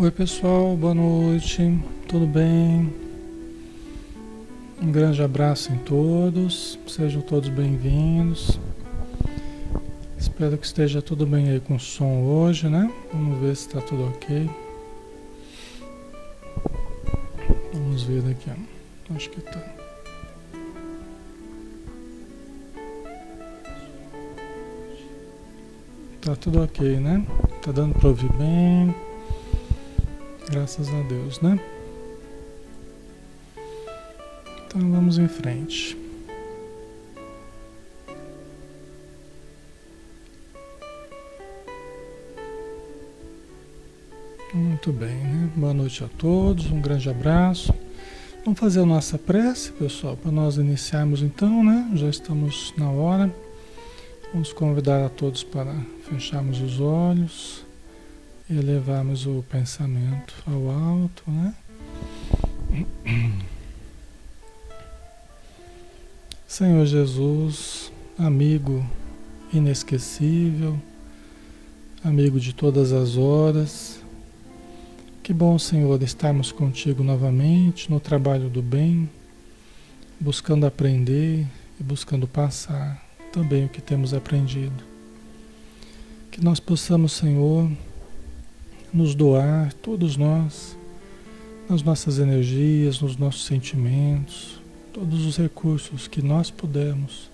[0.00, 1.78] Oi pessoal, boa noite,
[2.08, 2.90] tudo bem?
[4.80, 8.58] Um grande abraço em todos, sejam todos bem-vindos.
[10.16, 12.90] Espero que esteja tudo bem aí com o som hoje, né?
[13.12, 14.48] Vamos ver se está tudo ok.
[17.74, 19.14] Vamos ver aqui, ó.
[19.14, 19.60] acho que está.
[26.22, 27.22] Tá tudo ok, né?
[27.60, 29.09] Tá dando para ouvir bem.
[30.50, 31.60] Graças a Deus, né?
[34.66, 35.96] Então vamos em frente.
[44.52, 45.50] Muito bem, né?
[45.54, 47.72] Boa noite a todos, um grande abraço.
[48.44, 51.92] Vamos fazer a nossa prece, pessoal, para nós iniciarmos então, né?
[51.94, 53.32] Já estamos na hora.
[54.32, 55.72] Vamos convidar a todos para
[56.08, 57.69] fecharmos os olhos
[58.50, 61.54] e levarmos o pensamento ao alto, né?
[66.48, 68.84] Senhor Jesus, amigo
[69.52, 70.76] inesquecível,
[72.02, 74.02] amigo de todas as horas,
[75.22, 79.08] que bom, Senhor, estarmos contigo novamente no trabalho do bem,
[80.18, 81.46] buscando aprender
[81.78, 83.00] e buscando passar
[83.32, 84.82] também o que temos aprendido.
[86.32, 87.70] Que nós possamos, Senhor,
[88.92, 90.76] nos doar, todos nós,
[91.68, 94.60] nas nossas energias, nos nossos sentimentos,
[94.92, 97.30] todos os recursos que nós pudermos,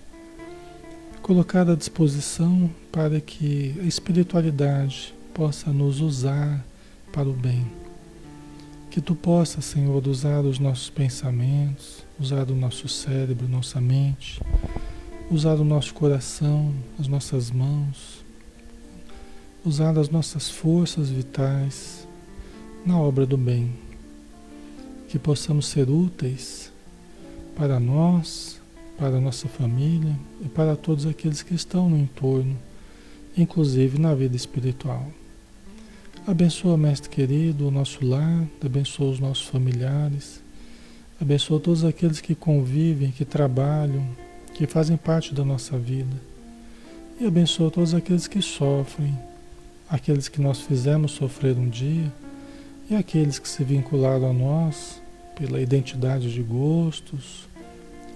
[1.21, 6.63] colocar à disposição para que a espiritualidade possa nos usar
[7.11, 7.65] para o bem.
[8.89, 14.41] Que tu possas, Senhor, usar os nossos pensamentos, usar o nosso cérebro, nossa mente,
[15.29, 18.16] usar o nosso coração, as nossas mãos,
[19.67, 22.07] usar as nossas forças vitais
[22.85, 23.71] na obra do bem.
[25.09, 26.71] Que possamos ser úteis
[27.55, 28.61] para nós,
[28.97, 32.57] para a nossa família e para todos aqueles que estão no entorno,
[33.37, 35.05] inclusive na vida espiritual.
[36.25, 40.41] Abençoa, Mestre querido, o nosso lar, abençoa os nossos familiares,
[41.21, 44.05] abençoa todos aqueles que convivem, que trabalham,
[44.53, 46.15] que fazem parte da nossa vida.
[47.19, 49.17] E abençoa todos aqueles que sofrem,
[49.89, 52.11] aqueles que nós fizemos sofrer um dia
[52.89, 55.01] e aqueles que se vincularam a nós
[55.35, 57.47] pela identidade de gostos,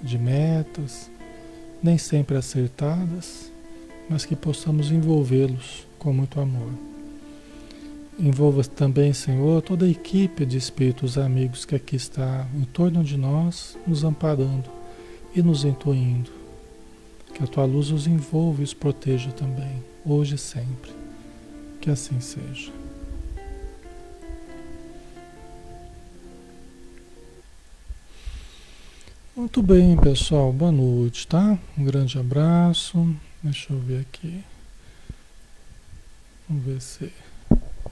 [0.02, 1.10] de metas,
[1.82, 3.52] nem sempre acertadas,
[4.10, 6.72] mas que possamos envolvê-los com muito amor.
[8.20, 13.18] Envolva também, Senhor, toda a equipe de espíritos amigos que aqui está em torno de
[13.18, 14.70] nós, nos amparando
[15.36, 16.30] e nos intuindo.
[17.34, 21.01] Que a tua luz os envolva e os proteja também, hoje e sempre.
[21.82, 22.72] Que assim seja.
[29.36, 30.54] Muito bem, pessoal.
[30.54, 31.58] Boa noite, tá?
[31.76, 33.16] Um grande abraço.
[33.42, 34.44] Deixa eu ver aqui.
[36.48, 37.12] Vamos ver se.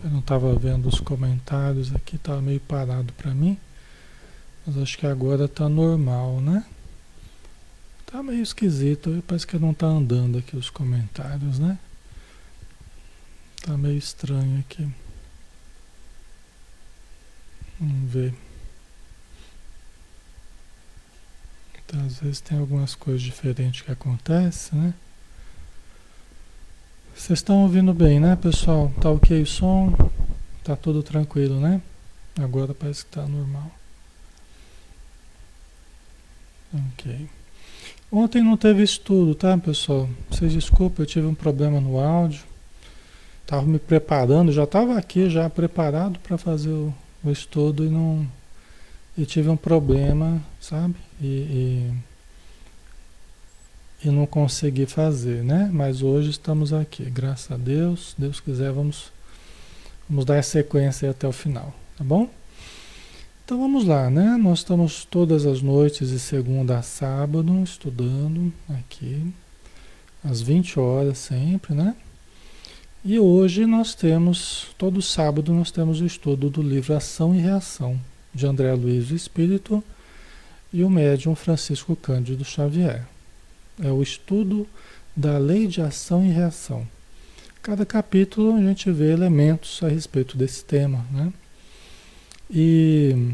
[0.03, 3.57] Eu não estava vendo os comentários aqui, estava meio parado para mim.
[4.67, 6.63] Mas acho que agora está normal, né?
[8.05, 11.79] Tá meio esquisito, parece que não está andando aqui os comentários, né?
[13.69, 14.89] Tá meio estranho aqui.
[17.79, 18.33] Vamos ver.
[21.77, 24.93] Então, às vezes tem algumas coisas diferentes que acontecem, né?
[27.15, 28.91] Vocês estão ouvindo bem, né, pessoal?
[28.99, 29.95] Tá ok o som?
[30.63, 31.79] Tá tudo tranquilo, né?
[32.41, 33.71] Agora parece que tá normal.
[36.73, 37.29] Ok.
[38.11, 40.09] Ontem não teve estudo, tá, pessoal?
[40.27, 42.48] Vocês desculpem, eu tive um problema no áudio.
[43.49, 46.93] Tava me preparando, já estava aqui já preparado para fazer o,
[47.23, 48.27] o estudo e não
[49.17, 50.93] e tive um problema, sabe?
[51.19, 51.25] E,
[54.03, 55.67] e, e, não consegui fazer, né?
[55.73, 58.13] Mas hoje estamos aqui, graças a Deus.
[58.15, 59.11] Deus quiser, vamos,
[60.07, 62.29] vamos dar sequência até o final, tá bom?
[63.43, 64.37] Então vamos lá, né?
[64.37, 69.33] Nós estamos todas as noites de segunda a sábado estudando aqui,
[70.23, 71.95] às 20 horas sempre, né?
[73.03, 77.97] E hoje nós temos, todo sábado nós temos o estudo do livro Ação e Reação,
[78.33, 79.81] de André Luiz Espírito
[80.73, 83.07] e o médium Francisco Cândido Xavier.
[83.81, 84.67] É o estudo
[85.15, 86.85] da lei de ação e reação.
[87.61, 91.31] Cada capítulo a gente vê elementos a respeito desse tema, né?
[92.51, 93.33] E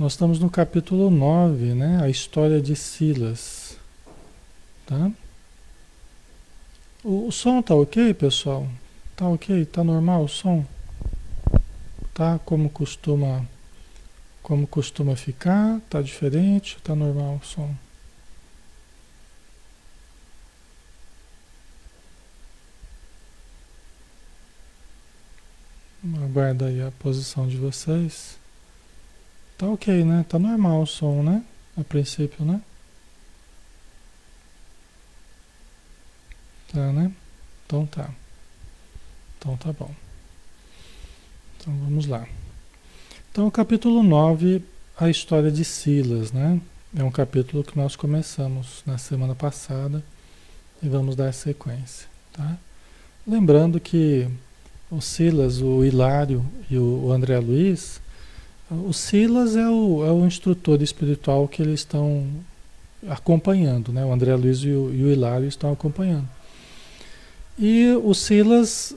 [0.00, 2.02] nós estamos no capítulo 9, né?
[2.02, 3.76] A história de Silas,
[4.86, 5.12] tá?
[7.04, 8.66] O, o som tá ok, pessoal?
[9.14, 9.66] Tá ok?
[9.66, 10.64] Tá normal o som?
[12.14, 13.46] Tá como costuma
[14.42, 15.78] como costuma ficar?
[15.90, 16.78] Tá diferente?
[16.82, 17.74] Tá normal o som?
[26.24, 28.39] Aguarda aí a posição de vocês.
[29.60, 30.24] Tá ok, né?
[30.26, 31.44] Tá normal o som, né?
[31.76, 32.62] A princípio, né?
[36.72, 37.12] Tá, né?
[37.66, 38.08] Então tá.
[39.36, 39.94] Então tá bom.
[41.58, 42.26] Então vamos lá.
[43.30, 44.64] Então o capítulo 9,
[44.96, 46.58] a história de Silas, né?
[46.96, 50.02] É um capítulo que nós começamos na semana passada
[50.82, 52.56] e vamos dar sequência, tá?
[53.26, 54.26] Lembrando que
[54.90, 58.00] o Silas, o Hilário e o André Luiz,
[58.70, 62.24] o Silas é o, é o instrutor espiritual que eles estão
[63.08, 64.04] acompanhando, né?
[64.04, 66.28] O André Luiz e o, e o Hilário estão acompanhando.
[67.58, 68.94] E o Silas,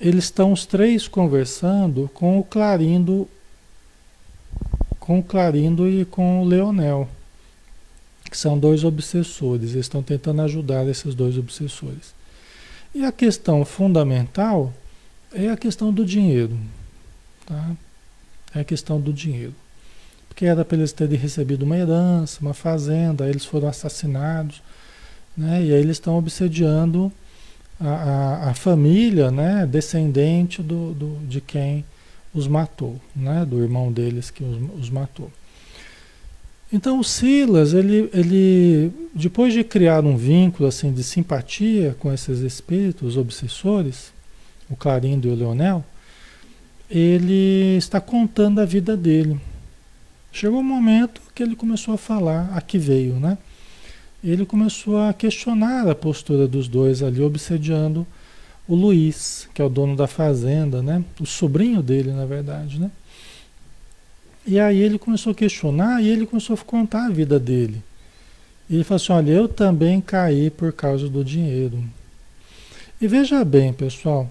[0.00, 3.28] eles estão os três conversando com o Clarindo,
[5.00, 7.08] com o Clarindo e com o Leonel,
[8.30, 9.72] que são dois obsessores.
[9.72, 12.14] Eles estão tentando ajudar esses dois obsessores.
[12.94, 14.72] E a questão fundamental
[15.32, 16.56] é a questão do dinheiro.
[17.44, 17.76] Tá?
[18.54, 19.54] É a questão do dinheiro.
[20.28, 24.62] Porque era para eles terem recebido uma herança, uma fazenda, aí eles foram assassinados,
[25.36, 25.64] né?
[25.64, 27.12] e aí eles estão obsediando
[27.80, 29.66] a, a, a, família né?
[29.66, 31.84] descendente do, do, de quem
[32.32, 33.44] os matou, né?
[33.44, 35.30] do irmão deles que os, os matou.
[36.72, 42.40] Então o Silas, ele, ele, depois de criar um vínculo assim de simpatia com esses
[42.40, 44.12] espíritos obsessores,
[44.68, 45.82] o Clarindo e o Leonel,
[46.90, 49.38] ele está contando a vida dele.
[50.32, 53.36] Chegou um momento que ele começou a falar, a que veio, né?
[54.22, 58.06] Ele começou a questionar a postura dos dois ali, obsediando
[58.66, 61.04] o Luiz, que é o dono da fazenda, né?
[61.20, 62.90] O sobrinho dele, na verdade, né?
[64.46, 67.82] E aí ele começou a questionar e ele começou a contar a vida dele.
[68.68, 71.82] E ele falou assim: Olha, eu também caí por causa do dinheiro.
[73.00, 74.30] E veja bem, pessoal,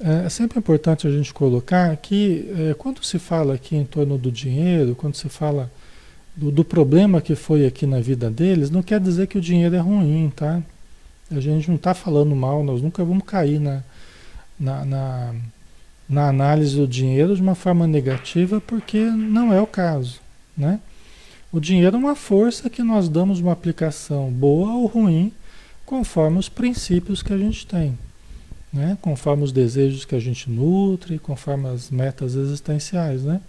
[0.00, 4.16] é, é sempre importante a gente colocar que é, quando se fala aqui em torno
[4.16, 5.70] do dinheiro, quando se fala
[6.34, 9.76] do, do, problema que foi aqui na vida deles, não quer dizer que o dinheiro
[9.76, 10.62] é ruim, tá?
[11.30, 13.82] A gente não está falando mal, nós nunca vamos cair na,
[14.58, 15.34] na, na,
[16.08, 20.20] na análise do dinheiro de uma forma negativa, porque não é o caso,
[20.56, 20.80] né?
[21.52, 25.32] O dinheiro é uma força que nós damos uma aplicação boa ou ruim,
[25.84, 27.98] conforme os princípios que a gente tem
[28.72, 28.96] né?
[29.00, 33.40] Conforme os desejos que a gente nutre, conforme as metas existenciais, né?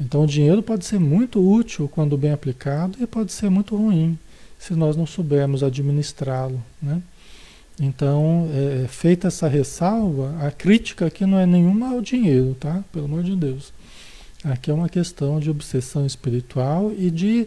[0.00, 4.18] Então o dinheiro pode ser muito útil quando bem aplicado e pode ser muito ruim
[4.58, 7.00] se nós não soubermos administrá-lo, né?
[7.80, 12.82] Então, é, é, feita essa ressalva, a crítica aqui não é nenhuma ao dinheiro, tá?
[12.92, 13.72] Pelo amor de Deus.
[14.42, 17.46] Aqui é uma questão de obsessão espiritual e de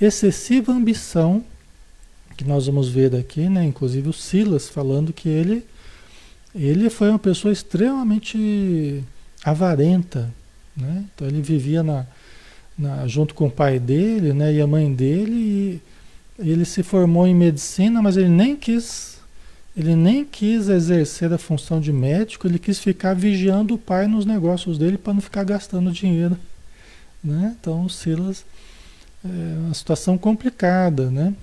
[0.00, 1.44] excessiva ambição,
[2.36, 3.64] que nós vamos ver aqui, né?
[3.64, 5.64] Inclusive o Silas falando que ele
[6.54, 9.04] ele foi uma pessoa extremamente
[9.44, 10.32] avarenta,
[10.76, 11.04] né?
[11.14, 12.06] Então ele vivia na,
[12.78, 15.82] na, junto com o pai dele, né, e a mãe dele,
[16.38, 19.18] e ele se formou em medicina, mas ele nem quis,
[19.76, 24.24] ele nem quis exercer a função de médico, ele quis ficar vigiando o pai nos
[24.24, 26.38] negócios dele para não ficar gastando dinheiro,
[27.22, 27.56] né?
[27.60, 28.44] Então o Silas
[29.24, 31.34] é uma situação complicada, né?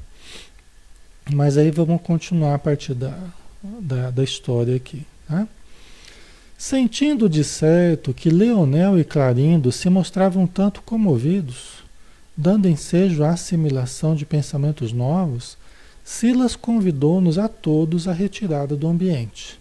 [1.34, 3.18] Mas aí vamos continuar a partir da
[3.82, 5.06] da, da história aqui.
[5.28, 5.48] Tá?
[6.58, 11.84] Sentindo de certo que Leonel e Clarindo se mostravam tanto comovidos,
[12.36, 15.58] dando ensejo à assimilação de pensamentos novos,
[16.04, 19.60] Silas convidou-nos a todos à retirada do ambiente.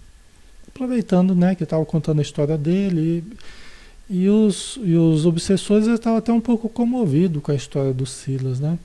[0.68, 3.24] Aproveitando né, que estava contando a história dele,
[4.08, 8.04] e, e, os, e os obsessores estavam até um pouco comovidos com a história do
[8.04, 8.78] Silas, né?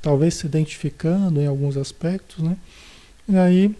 [0.00, 2.42] talvez se identificando em alguns aspectos.
[2.42, 2.56] Né?
[3.28, 3.74] E aí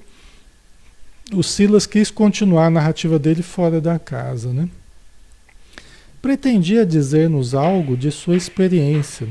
[1.33, 4.69] o Silas quis continuar a narrativa dele fora da casa, né?
[6.21, 9.27] Pretendia dizer-nos algo de sua experiência,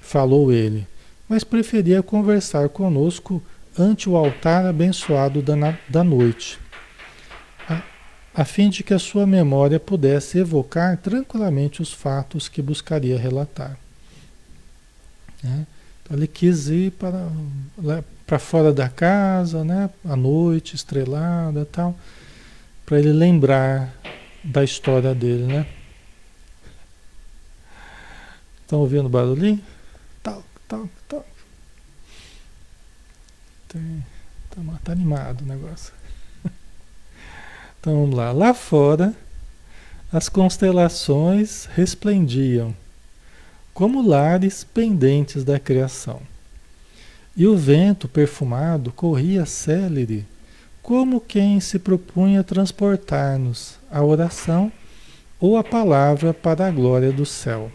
[0.00, 0.86] falou ele,
[1.28, 3.42] mas preferia conversar conosco
[3.78, 6.58] ante o altar abençoado da, da noite,
[7.68, 7.82] a,
[8.34, 13.76] a fim de que a sua memória pudesse evocar tranquilamente os fatos que buscaria relatar.
[15.42, 15.66] Né?
[16.06, 17.28] Então ele quis ir para
[18.24, 19.90] para fora da casa, né?
[20.04, 21.96] À noite, estrelada, tal,
[22.84, 23.92] para ele lembrar
[24.42, 25.66] da história dele, né?
[28.62, 29.62] Estão ouvindo barulhinho?
[30.22, 31.26] Tal, tal, tal.
[33.68, 33.78] Tá,
[34.84, 35.92] tá animado o negócio.
[37.80, 38.32] Então vamos lá.
[38.32, 39.14] Lá fora,
[40.12, 42.74] as constelações resplendiam
[43.76, 46.22] como lares pendentes da criação.
[47.36, 50.24] E o vento perfumado corria célere,
[50.82, 54.72] como quem se propunha transportar-nos a oração
[55.38, 57.70] ou a palavra para a glória do céu.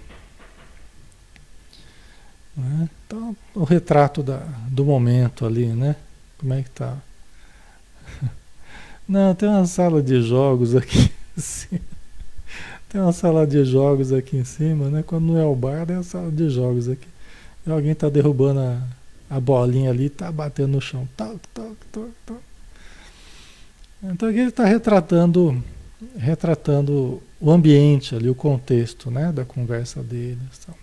[2.57, 2.89] Né?
[3.05, 4.37] Então, o retrato da,
[4.69, 5.95] do momento ali, né?
[6.39, 6.97] Como é que tá?
[9.07, 11.11] Não, tem uma sala de jogos aqui.
[12.91, 15.01] Tem uma sala de jogos aqui em cima, né?
[15.01, 17.07] Quando não é o bar, é a sala de jogos aqui.
[17.65, 18.81] E alguém tá derrubando a,
[19.29, 21.07] a bolinha ali, tá batendo no chão.
[21.15, 22.39] Toc, toc, toc, toc.
[24.03, 25.63] Então aqui ele está retratando,
[26.17, 30.39] retratando o ambiente ali, o contexto né, da conversa deles.
[30.61, 30.75] Então.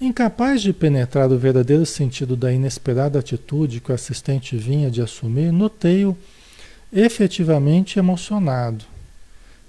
[0.00, 5.52] Incapaz de penetrar o verdadeiro sentido da inesperada atitude que o assistente vinha de assumir,
[5.52, 6.16] notei-o
[6.92, 8.84] efetivamente emocionado,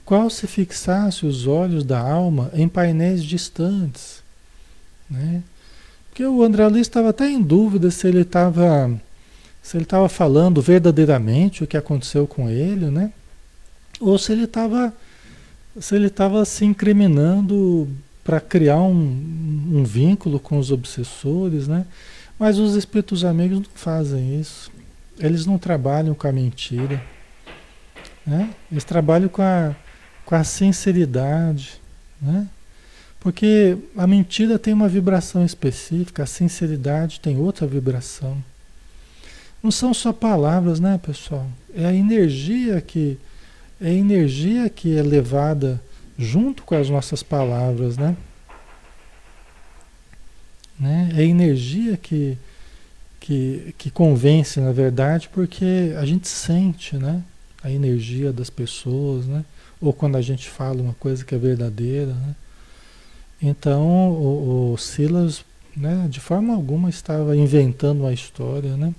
[0.07, 4.23] qual se fixasse os olhos da alma em painéis distantes.
[5.09, 5.43] Né?
[6.07, 8.89] Porque o André Luiz estava até em dúvida se ele estava
[9.61, 13.11] se ele estava falando verdadeiramente o que aconteceu com ele, né?
[13.99, 14.93] Ou se ele estava
[15.77, 17.89] se ele estava se incriminando
[18.23, 21.85] para criar um, um, vínculo com os obsessores, né?
[22.39, 24.71] Mas os espíritos amigos não fazem isso.
[25.19, 27.03] Eles não trabalham com a mentira,
[28.25, 28.51] né?
[28.71, 29.75] Eles trabalham com a,
[30.27, 31.79] com a sinceridade,
[32.21, 32.49] né?
[33.17, 38.37] Porque a mentira tem uma vibração específica, a sinceridade tem outra vibração.
[39.63, 41.47] Não são só palavras, né, pessoal?
[41.73, 43.17] É a energia que
[43.79, 45.81] é energia que é levada
[46.19, 48.17] junto com as nossas palavras, né?
[50.77, 51.09] né?
[51.15, 52.37] É energia que,
[53.17, 57.23] que, que convence, na verdade, porque a gente sente, né?
[57.63, 59.45] A energia das pessoas, né?
[59.79, 62.35] Ou quando a gente fala uma coisa que é verdadeira, né?
[63.41, 68.93] Então, o, o Silas, né, de forma alguma estava inventando uma história, né?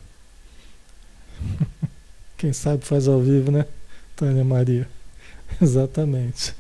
[2.37, 3.66] Quem sabe faz ao vivo, né,
[4.14, 4.88] Tânia Maria?
[5.61, 6.54] Exatamente.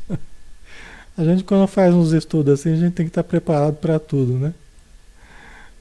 [1.16, 4.34] A gente quando faz uns estudos assim, a gente tem que estar preparado para tudo,
[4.34, 4.54] né?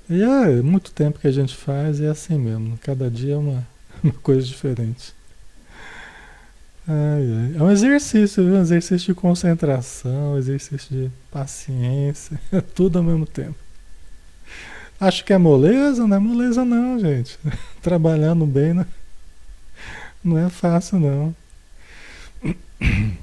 [0.10, 2.77] E é muito tempo que a gente faz e é assim mesmo.
[2.82, 3.67] Cada dia é uma,
[4.03, 5.13] uma coisa diferente.
[6.88, 7.56] Ai, ai.
[7.58, 8.56] É um exercício, viu?
[8.56, 13.56] um exercício de concentração, um exercício de paciência, é tudo ao mesmo tempo.
[15.00, 17.38] Acho que é moleza, não é moleza não, gente.
[17.84, 18.86] Trabalhando bem não,
[20.24, 21.36] não é fácil não.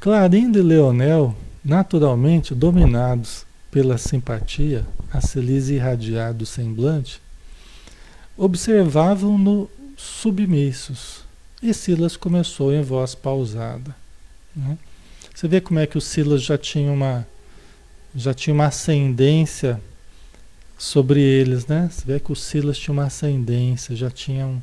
[0.00, 7.20] Clarindo e Leonel, naturalmente dominados pela simpatia, a feliz irradiar do semblante,
[8.36, 11.23] observavam-no submissos.
[11.64, 13.96] E Silas começou em voz pausada.
[14.54, 14.76] Né?
[15.34, 17.26] Você vê como é que o Silas já tinha uma,
[18.14, 19.80] já tinha uma ascendência
[20.76, 21.88] sobre eles, né?
[21.90, 24.62] Você vê que o Silas tinha uma ascendência, já tinham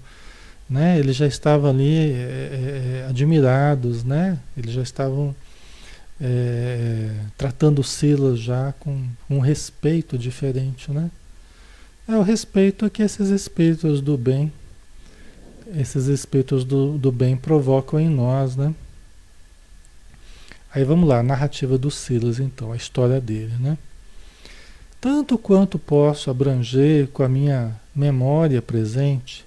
[0.70, 1.00] né?
[1.00, 4.38] Eles já estavam ali é, é, admirados, né?
[4.56, 5.36] Eles já estavam
[6.22, 11.10] é, tratando Silas já com um respeito diferente, né?
[12.08, 14.54] É o respeito que esses espíritos do bem,
[15.76, 18.74] esses espíritos do, do bem provocam em nós, né?
[20.74, 23.78] Aí vamos lá, a narrativa do Silas, então, a história dele, né?
[25.00, 29.46] Tanto quanto posso abranger com a minha memória presente,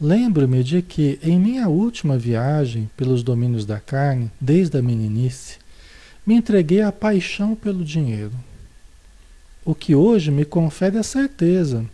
[0.00, 5.58] Lembro-me de que, em minha última viagem pelos domínios da carne, desde a meninice,
[6.26, 8.32] me entreguei à paixão pelo dinheiro.
[9.64, 11.84] O que hoje me confere a certeza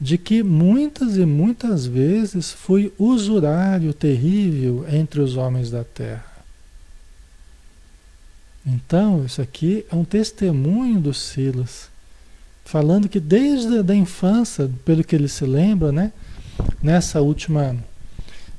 [0.00, 6.24] de que muitas e muitas vezes fui usurário terrível entre os homens da terra.
[8.64, 11.88] Então, isso aqui é um testemunho do Silas,
[12.64, 16.12] falando que desde a infância, pelo que ele se lembra, né?
[16.82, 17.76] nessa última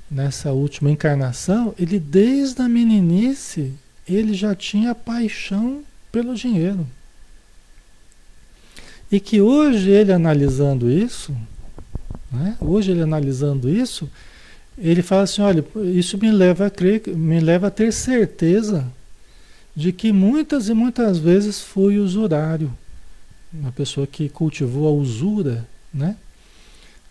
[0.10, 3.74] nessa última encarnação, ele desde a meninice,
[4.08, 6.88] ele já tinha paixão pelo dinheiro.
[9.12, 11.36] E que hoje ele analisando isso,
[12.32, 12.56] né?
[12.60, 14.10] hoje ele analisando isso,
[14.78, 18.86] ele fala assim, olha, isso me leva a crer, me leva a ter certeza
[19.76, 22.72] de que muitas e muitas vezes fui usurário.
[23.52, 26.16] Uma pessoa que cultivou a usura, né?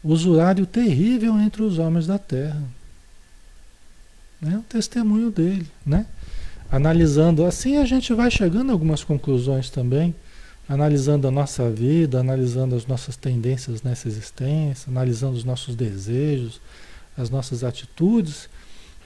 [0.02, 2.62] usurário terrível entre os homens da terra.
[4.42, 6.06] É o testemunho dele, né?
[6.70, 10.14] Analisando assim, a gente vai chegando a algumas conclusões também,
[10.68, 16.60] analisando a nossa vida, analisando as nossas tendências nessa existência, analisando os nossos desejos,
[17.16, 18.48] as nossas atitudes,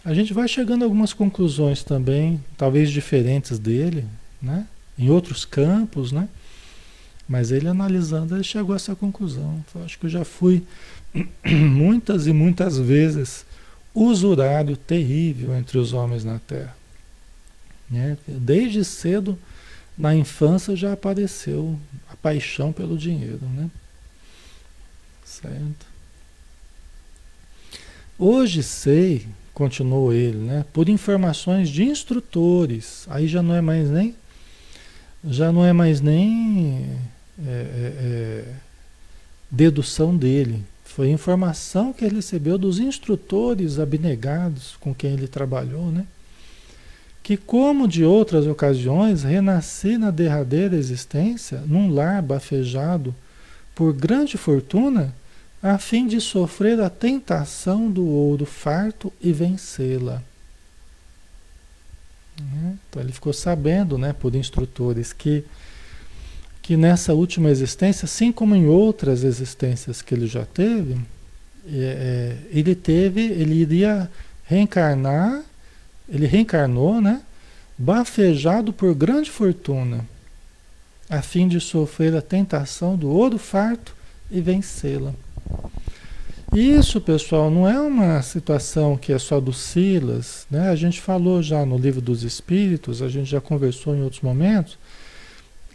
[0.05, 4.05] a gente vai chegando a algumas conclusões também, talvez diferentes dele,
[4.41, 4.67] né?
[4.99, 6.29] Em outros campos, né?
[7.29, 9.65] Mas ele analisando, ele chegou a essa conclusão.
[9.75, 10.65] Eu acho que eu já fui
[11.47, 13.47] muitas e muitas vezes
[13.95, 16.77] usurário terrível entre os homens na Terra.
[17.89, 18.19] Né?
[18.27, 19.39] Desde cedo,
[20.03, 21.79] na infância, já apareceu
[22.11, 23.39] a paixão pelo dinheiro.
[23.55, 23.71] Né?
[25.25, 25.87] Certo?
[28.19, 34.17] Hoje sei, continuou ele, né, por informações de instrutores, aí já não é mais nem,
[35.25, 36.85] já não é mais nem
[37.39, 38.55] é, é, é,
[39.49, 46.07] dedução dele, foi informação que ele recebeu dos instrutores abnegados com quem ele trabalhou, né?
[47.23, 53.15] Que, como de outras ocasiões, renasci na derradeira existência num lar bafejado
[53.75, 55.15] por grande fortuna,
[55.63, 60.23] a fim de sofrer a tentação do ouro farto e vencê-la.
[62.41, 62.77] Né?
[62.89, 65.45] Então ele ficou sabendo, né, por instrutores, que
[66.63, 70.95] que nessa última existência, assim como em outras existências que ele já teve,
[71.67, 74.09] é, é, ele teve, ele iria
[74.45, 75.43] reencarnar,
[76.13, 77.23] ele reencarnou, né?
[77.79, 80.05] Bafejado por grande fortuna,
[81.09, 83.97] a fim de sofrer a tentação do ouro farto
[84.31, 85.15] e vencê-la.
[86.55, 90.69] Isso, pessoal, não é uma situação que é só do Silas, né?
[90.69, 94.77] A gente falou já no livro dos Espíritos, a gente já conversou em outros momentos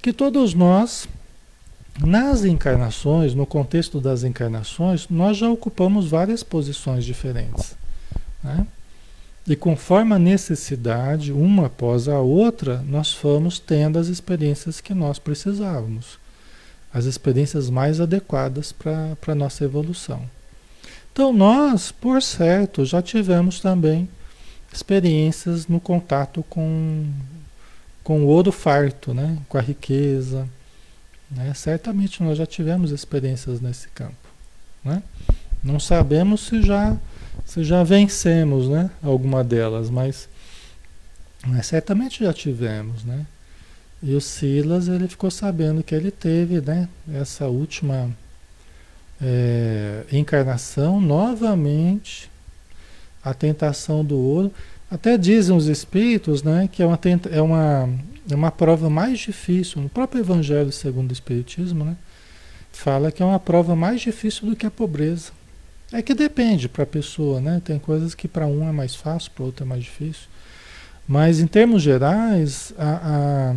[0.04, 1.10] que todos nós,
[2.00, 7.76] nas encarnações, no contexto das encarnações, nós já ocupamos várias posições diferentes.
[8.44, 8.68] Né?
[9.48, 15.20] E conforme a necessidade, uma após a outra, nós fomos tendo as experiências que nós
[15.20, 16.20] precisávamos,
[16.94, 20.22] as experiências mais adequadas para a nossa evolução.
[21.14, 24.10] Então, nós, por certo, já tivemos também
[24.72, 27.06] experiências no contato com
[28.08, 29.38] com o ouro farto, né?
[29.50, 30.48] com a riqueza.
[31.30, 31.54] Né?
[31.54, 34.16] Certamente nós já tivemos experiências nesse campo.
[34.82, 35.04] Né?
[35.62, 36.96] Não sabemos se já,
[37.46, 38.90] se já vencemos né?
[39.02, 40.28] alguma delas, mas,
[41.46, 43.04] mas certamente já tivemos.
[43.04, 43.26] Né?
[44.02, 46.88] E o Silas ele ficou sabendo que ele teve né?
[47.14, 48.10] essa última
[49.22, 52.30] é, encarnação novamente,
[53.24, 54.54] a tentação do ouro.
[54.90, 57.00] Até dizem os espíritos né, que é uma,
[57.32, 57.90] é, uma,
[58.30, 61.98] é uma prova mais difícil, no próprio Evangelho segundo o Espiritismo, né,
[62.72, 65.32] fala que é uma prova mais difícil do que a pobreza.
[65.92, 67.62] É que depende para a pessoa, né?
[67.64, 70.28] Tem coisas que para um é mais fácil, para outro é mais difícil.
[71.08, 73.54] Mas em termos gerais, a,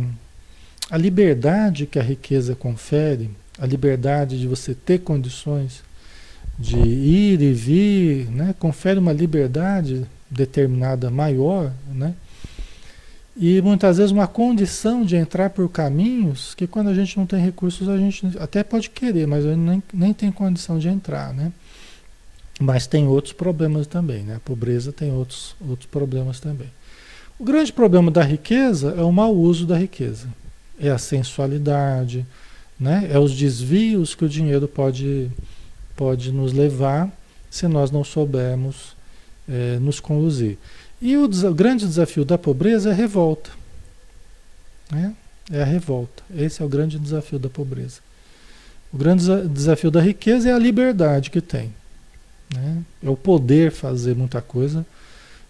[0.89, 5.83] a, a liberdade que a riqueza confere, a liberdade de você ter condições
[6.57, 8.55] de ir e vir, né?
[8.57, 12.13] confere uma liberdade determinada maior, né?
[13.35, 17.41] E muitas vezes uma condição de entrar por caminhos que quando a gente não tem
[17.41, 21.51] recursos a gente até pode querer, mas nem, nem tem condição de entrar, né?
[22.61, 24.35] Mas tem outros problemas também, né?
[24.35, 26.69] A pobreza tem outros, outros problemas também.
[27.39, 30.27] O grande problema da riqueza é o mau uso da riqueza.
[30.79, 32.23] É a sensualidade,
[32.79, 33.09] né?
[33.11, 35.31] É os desvios que o dinheiro pode,
[35.95, 37.11] pode nos levar
[37.49, 38.95] se nós não soubermos
[39.49, 40.59] é, nos conduzir.
[41.01, 43.49] E o, o, grande desafio da pobreza é a revolta.
[44.91, 45.15] Né?
[45.51, 46.21] É a revolta.
[46.37, 48.01] Esse é o grande desafio da pobreza.
[48.93, 51.73] O grande desafio da riqueza é a liberdade que tem.
[52.53, 52.83] Né?
[53.03, 54.85] É o poder fazer muita coisa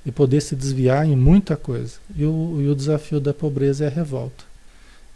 [0.05, 1.95] e poder se desviar em muita coisa.
[2.15, 4.43] E o, e o desafio da pobreza é a revolta.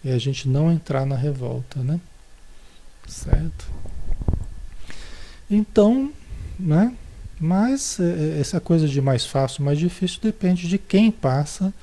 [0.04, 2.00] É a gente não entrar na revolta, né?
[3.08, 3.66] Certo?
[5.50, 6.12] Então,
[6.60, 6.96] né?
[7.40, 11.74] Mas é, é, essa coisa de mais fácil, mais difícil, depende de quem passa,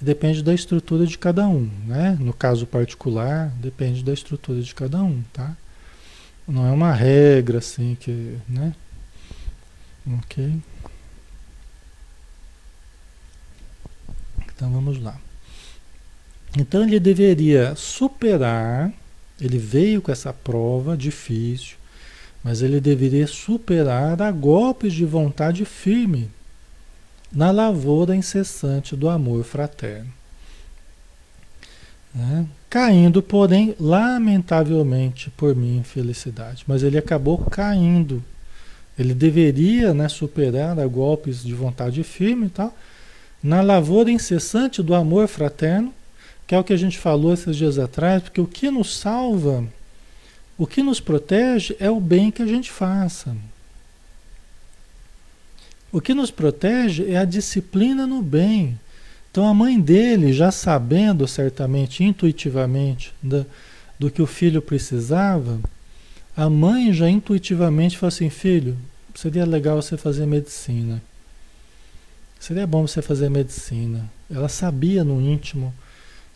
[0.00, 2.16] depende da estrutura de cada um, né?
[2.20, 5.56] No caso particular, depende da estrutura de cada um, tá?
[6.46, 8.72] Não é uma regra assim que, né?
[10.06, 10.60] Ok.
[14.54, 15.18] Então vamos lá.
[16.56, 18.92] Então ele deveria superar,
[19.40, 21.76] ele veio com essa prova difícil,
[22.42, 26.30] mas ele deveria superar a golpes de vontade firme
[27.32, 30.10] na lavoura incessante do amor fraterno.
[32.14, 32.46] Né?
[32.70, 36.64] Caindo, porém, lamentavelmente por minha infelicidade.
[36.66, 38.24] Mas ele acabou caindo.
[38.98, 42.76] Ele deveria né, superar a golpes de vontade firme e tal,
[43.42, 45.92] na lavoura incessante do amor fraterno,
[46.46, 49.64] que é o que a gente falou esses dias atrás, porque o que nos salva,
[50.56, 53.36] o que nos protege é o bem que a gente faça.
[55.92, 58.78] O que nos protege é a disciplina no bem.
[59.30, 65.60] Então a mãe dele, já sabendo certamente, intuitivamente, do que o filho precisava,
[66.36, 68.76] a mãe já intuitivamente falou assim: filho,
[69.16, 71.02] seria legal você fazer medicina.
[72.38, 74.08] Seria bom você fazer medicina.
[74.30, 75.72] Ela sabia no íntimo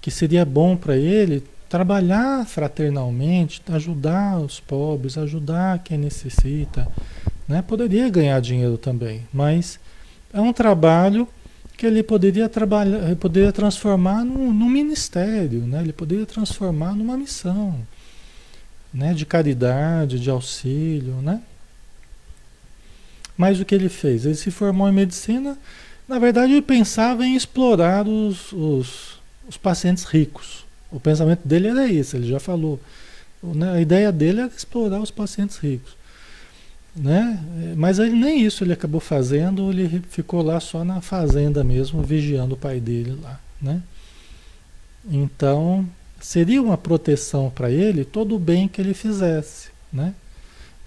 [0.00, 6.88] que seria bom para ele trabalhar fraternalmente, ajudar os pobres, ajudar quem necessita.
[7.46, 7.62] Né?
[7.62, 9.78] Poderia ganhar dinheiro também, mas
[10.32, 11.28] é um trabalho
[11.76, 15.80] que ele poderia trabalhar, poderia transformar num, num ministério, né?
[15.80, 17.78] ele poderia transformar numa missão
[18.92, 19.12] né?
[19.14, 21.14] de caridade, de auxílio.
[21.22, 21.40] Né?
[23.40, 24.26] Mas o que ele fez?
[24.26, 25.56] Ele se formou em medicina,
[26.06, 30.64] na verdade ele pensava em explorar os, os os pacientes ricos.
[30.92, 32.78] O pensamento dele era isso, ele já falou.
[33.42, 33.72] Né?
[33.72, 35.96] A ideia dele era explorar os pacientes ricos.
[36.94, 37.42] Né?
[37.76, 42.54] Mas ele, nem isso ele acabou fazendo, ele ficou lá só na fazenda mesmo, vigiando
[42.54, 43.40] o pai dele lá.
[43.60, 43.82] Né?
[45.10, 45.86] Então,
[46.20, 49.70] seria uma proteção para ele todo o bem que ele fizesse.
[49.92, 50.14] Né?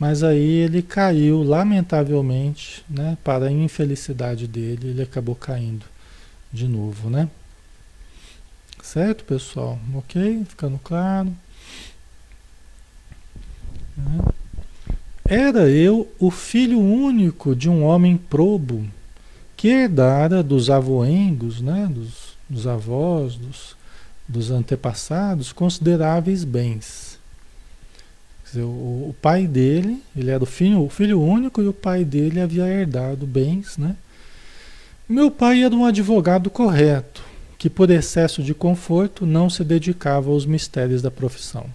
[0.04, 3.18] Mas aí ele caiu, lamentavelmente, né?
[3.24, 5.86] para a infelicidade dele, ele acabou caindo
[6.52, 7.10] de novo.
[7.10, 7.30] Né?
[8.82, 9.80] Certo, pessoal?
[9.96, 10.44] Ok?
[10.50, 11.34] Ficando claro?
[15.26, 15.36] É.
[15.36, 18.86] Era eu o filho único de um homem probo,
[19.56, 23.78] que herdara dos avoengos, né, dos, dos avós, dos,
[24.28, 27.13] dos antepassados, consideráveis bens.
[28.54, 32.06] Dizer, o, o, pai dele, ele era o filho, o filho único e o pai
[32.06, 33.96] dele havia herdado bens, né?
[35.10, 37.24] Meu pai era um advogado correto,
[37.58, 41.66] que por excesso de conforto não se dedicava aos mistérios da profissão.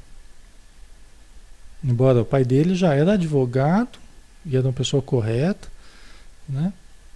[1.82, 3.98] Embora o pai dele já era advogado
[4.46, 5.68] e era uma pessoa correta,
[6.48, 6.72] né?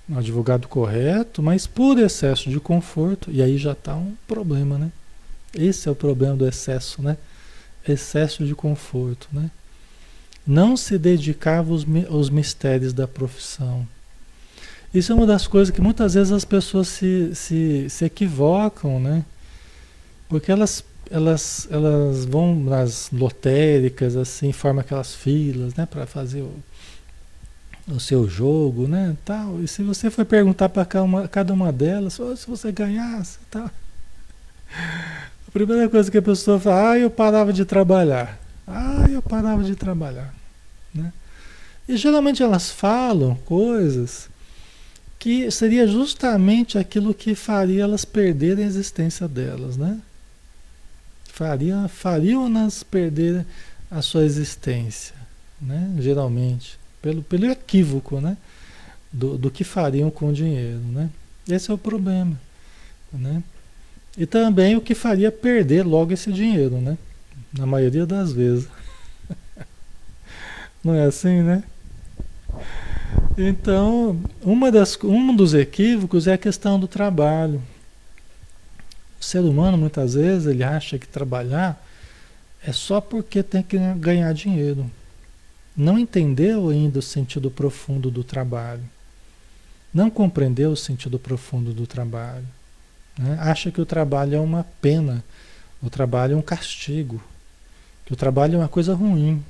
[0.09, 4.91] um advogado correto, mas por excesso de conforto, e aí já está um problema, né?
[5.55, 7.17] Esse é o problema do excesso, né?
[7.87, 9.51] Excesso de conforto, né?
[10.47, 13.87] Não se dedicava aos, aos mistérios da profissão.
[14.95, 19.25] Isso é uma das coisas que muitas vezes as pessoas se, se, se equivocam, né?
[20.29, 25.87] Porque elas, elas, elas vão nas lotéricas, assim, formam aquelas filas, né?
[25.87, 26.53] Para fazer o,
[27.89, 29.17] o seu jogo, né?
[29.25, 29.63] Tal.
[29.63, 30.85] E se você for perguntar para
[31.29, 33.71] cada uma, delas, oh, se você ganhasse, tal.
[35.53, 38.39] Primeira coisa que a pessoa fala, ah, eu parava de trabalhar.
[38.67, 40.35] Ah, eu parava de trabalhar.
[40.95, 41.13] Né?
[41.87, 44.31] E geralmente elas falam coisas
[45.19, 50.01] que seria justamente aquilo que faria elas perderem a existência delas, né?
[51.27, 53.47] Faria, fariam-nas perder
[53.91, 55.15] a sua existência,
[55.61, 55.95] né?
[56.01, 58.37] Geralmente, pelo, pelo equívoco, né?
[59.13, 61.09] Do, do que fariam com o dinheiro, né?
[61.49, 62.37] Esse é o problema,
[63.13, 63.45] né?
[64.17, 66.99] E também o que faria perder logo esse dinheiro, né?
[67.57, 68.69] Na maioria das vezes.
[70.85, 71.65] Não é assim, né?
[73.37, 77.63] Então, uma das, um dos equívocos é a questão do trabalho.
[79.19, 81.83] O ser humano, muitas vezes, ele acha que trabalhar
[82.65, 84.91] é só porque tem que ganhar dinheiro.
[85.77, 88.85] Não entendeu ainda o sentido profundo do trabalho.
[89.93, 92.47] Não compreendeu o sentido profundo do trabalho.
[93.19, 93.37] Né?
[93.41, 95.23] Acha que o trabalho é uma pena,
[95.83, 97.23] o trabalho é um castigo,
[98.05, 99.43] que o trabalho é uma coisa ruim.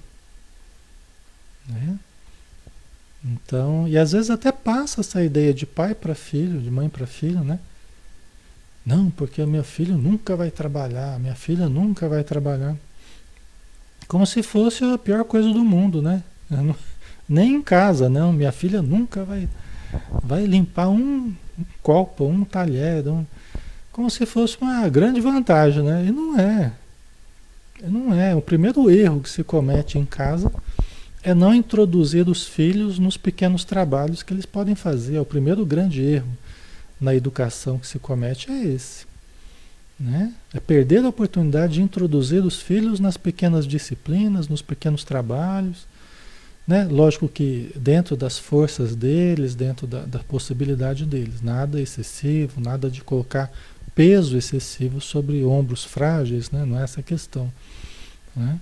[1.68, 1.98] Né?
[3.25, 7.07] Então, e às vezes até passa essa ideia de pai para filho, de mãe para
[7.07, 7.61] filho, né?
[8.85, 12.77] Não, porque meu filho nunca vai trabalhar, minha filha nunca vai trabalhar.
[14.09, 16.25] Como se fosse a pior coisa do mundo, né?
[16.51, 16.75] Não,
[17.29, 18.33] nem em casa, não.
[18.33, 19.48] Minha filha nunca vai,
[20.22, 21.33] vai limpar um,
[21.81, 23.25] copo, um talher, um,
[23.92, 26.07] como se fosse uma grande vantagem, né?
[26.07, 26.72] E não é.
[27.83, 28.35] Não é.
[28.35, 30.50] O primeiro erro que se comete em casa
[31.22, 35.16] é não introduzir os filhos nos pequenos trabalhos que eles podem fazer.
[35.16, 36.28] É o primeiro grande erro
[37.00, 39.05] na educação que se comete é esse.
[40.00, 40.33] Né?
[40.55, 45.87] É perder a oportunidade de introduzir os filhos nas pequenas disciplinas, nos pequenos trabalhos.
[46.66, 46.85] Né?
[46.90, 51.42] Lógico que dentro das forças deles, dentro da, da possibilidade deles.
[51.42, 53.52] Nada excessivo, nada de colocar
[53.94, 56.64] peso excessivo sobre ombros frágeis, né?
[56.64, 57.52] não é essa a questão.
[58.35, 58.59] Né?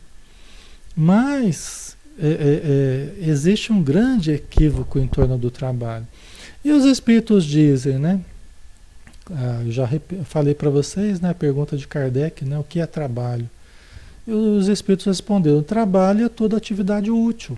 [0.96, 6.06] Mas é, é, é, existe um grande equívoco em torno do trabalho.
[6.64, 8.20] E os espíritos dizem, né?
[9.30, 9.88] Ah, já
[10.24, 13.48] falei para vocês, né, a pergunta de Kardec, né, o que é trabalho?
[14.26, 17.56] E os espíritos responderam: trabalho é toda atividade útil.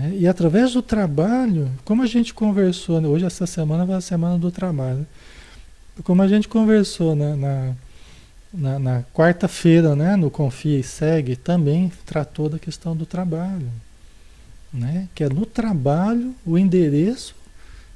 [0.00, 4.00] É, e através do trabalho, como a gente conversou, né, hoje essa semana vai a
[4.00, 5.06] semana do trabalho, né,
[6.02, 7.74] como a gente conversou né, na,
[8.52, 13.68] na, na quarta-feira, né, no Confia e Segue, também tratou da questão do trabalho.
[14.72, 17.34] Né, que é no trabalho o endereço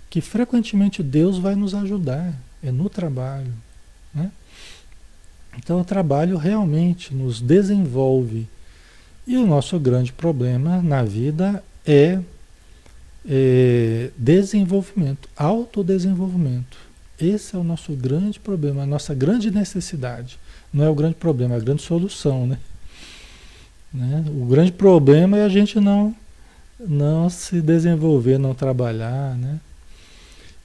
[0.08, 3.52] que frequentemente Deus vai nos ajudar, é no trabalho.
[4.14, 4.30] Né?
[5.56, 8.46] Então o trabalho realmente nos desenvolve.
[9.26, 12.18] E o nosso grande problema na vida é,
[13.26, 16.91] é desenvolvimento, autodesenvolvimento.
[17.22, 20.38] Esse é o nosso grande problema, a nossa grande necessidade.
[20.72, 22.58] Não é o grande problema, é a grande solução, né?
[23.92, 24.24] né?
[24.28, 26.14] O grande problema é a gente não,
[26.80, 29.60] não se desenvolver, não trabalhar, né?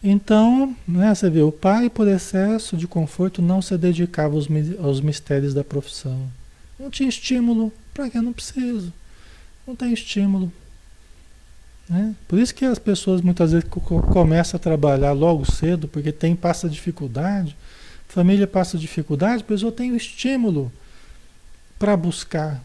[0.03, 4.47] Então, né, você vê, o pai, por excesso de conforto, não se dedicava aos,
[4.79, 6.27] aos mistérios da profissão.
[6.79, 7.73] Não tinha estímulo.
[7.93, 8.21] Para que?
[8.21, 8.93] Não preciso.
[9.65, 10.51] Não tem estímulo.
[11.89, 12.15] Né?
[12.27, 13.67] Por isso que as pessoas muitas vezes
[14.11, 17.55] começam a trabalhar logo cedo, porque tem, passa dificuldade,
[18.07, 20.71] família passa dificuldade, a pessoa tem o estímulo
[21.79, 22.61] para buscar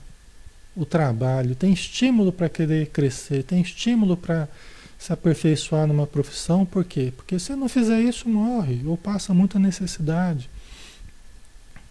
[0.74, 4.48] o trabalho, tem estímulo para querer crescer, tem estímulo para
[4.98, 7.12] se aperfeiçoar numa profissão, por quê?
[7.16, 10.48] Porque se não fizer isso, morre, ou passa muita necessidade.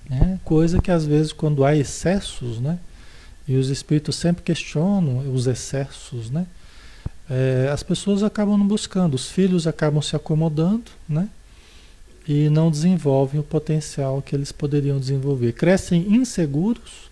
[0.10, 0.40] Né?
[0.44, 2.80] Coisa que às vezes quando há excessos, né?
[3.48, 6.46] E os espíritos sempre questionam os excessos, né?
[7.32, 11.30] É, as pessoas acabam não buscando, os filhos acabam se acomodando, né?
[12.28, 15.54] E não desenvolvem o potencial que eles poderiam desenvolver.
[15.54, 17.10] Crescem inseguros,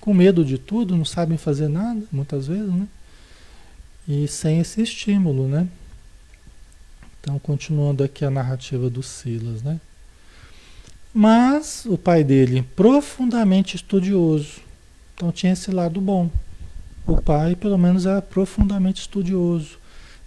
[0.00, 2.86] com medo de tudo, não sabem fazer nada, muitas vezes, né?
[4.08, 5.68] e sem esse estímulo, né?
[7.20, 9.78] Então, continuando aqui a narrativa do Silas, né?
[11.12, 14.60] Mas o pai dele, profundamente estudioso,
[15.14, 16.30] então tinha esse lado bom.
[17.08, 19.78] O pai, pelo menos, era profundamente estudioso.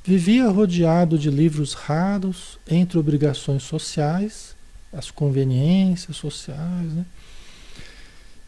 [0.03, 4.55] Vivia rodeado de livros raros, entre obrigações sociais,
[4.91, 7.05] as conveniências sociais, né?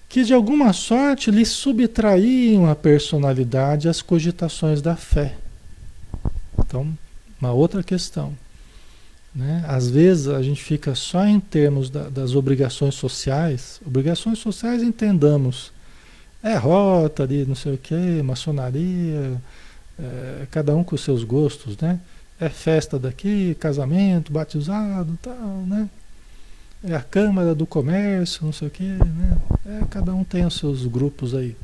[0.09, 5.35] que de alguma sorte lhe subtraíam a personalidade às cogitações da fé.
[6.57, 6.91] Então,
[7.39, 8.33] uma outra questão.
[9.33, 9.63] Né?
[9.67, 13.79] Às vezes a gente fica só em termos da, das obrigações sociais.
[13.85, 15.72] Obrigações sociais entendamos.
[16.43, 19.41] É rota ali, não sei o que, maçonaria,
[19.97, 21.99] é, cada um com seus gostos, né?
[22.39, 25.89] É festa daqui, casamento, batizado, tal, né?
[26.83, 29.37] é a Câmara do Comércio, não sei o quê, né?
[29.65, 31.55] É, cada um tem os seus grupos aí.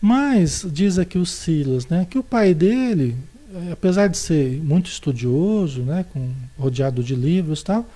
[0.00, 3.16] Mas, diz aqui o Silas, né, que o pai dele,
[3.54, 7.88] é, apesar de ser muito estudioso, né, com, rodeado de livros e tal,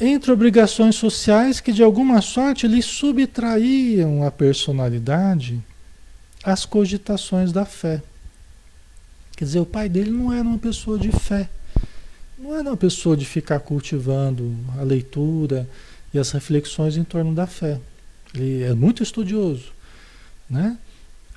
[0.00, 5.62] entre obrigações sociais que de alguma sorte lhe subtraíam a personalidade
[6.44, 8.02] às cogitações da fé.
[9.36, 11.48] Quer dizer, o pai dele não era uma pessoa de fé
[12.38, 15.68] não é uma pessoa de ficar cultivando a leitura
[16.12, 17.80] e as reflexões em torno da fé.
[18.34, 19.72] Ele é muito estudioso,
[20.48, 20.76] né?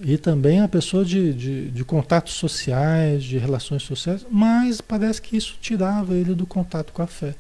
[0.01, 5.35] E também a pessoa de, de, de, contatos sociais, de relações sociais, mas parece que
[5.35, 7.35] isso tirava ele do contato com a fé,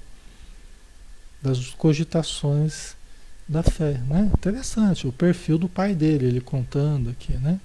[1.41, 2.95] das cogitações
[3.47, 4.29] da fé, né?
[4.33, 7.59] Interessante, o perfil do pai dele, ele contando aqui, né?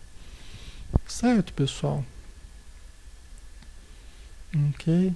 [1.07, 2.05] Certo, pessoal?
[4.71, 5.13] Ok.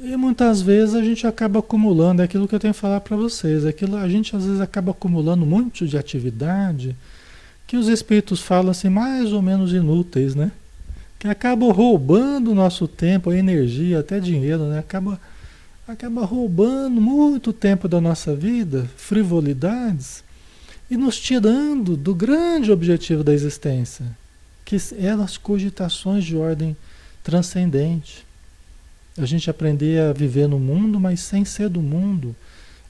[0.00, 3.16] E muitas vezes a gente acaba acumulando, é aquilo que eu tenho que falar para
[3.16, 6.96] vocês, é aquilo, a gente às vezes acaba acumulando muito de atividade
[7.66, 10.50] que os espíritos falam assim, mais ou menos inúteis, né?
[11.18, 14.78] Que acabam roubando o nosso tempo, energia, até dinheiro, né?
[14.78, 15.20] Acaba,
[15.88, 20.22] acaba roubando muito tempo da nossa vida, frivolidades,
[20.90, 24.06] e nos tirando do grande objetivo da existência,
[24.64, 26.76] que eram as cogitações de ordem
[27.24, 28.28] transcendente
[29.18, 32.34] a gente aprender a viver no mundo, mas sem ser do mundo.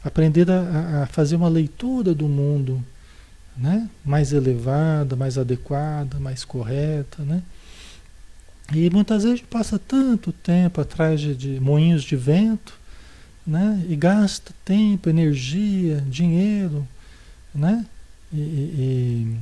[0.04, 2.84] Aprender a, a fazer uma leitura do mundo
[3.56, 3.88] né?
[4.04, 7.22] mais elevada, mais adequada, mais correta.
[7.22, 7.42] Né?
[8.74, 12.77] E muitas vezes passa tanto tempo atrás de, de moinhos de vento
[13.48, 13.82] né?
[13.88, 16.86] e gasta tempo, energia, dinheiro.
[17.54, 17.86] Né?
[18.30, 19.36] E, e,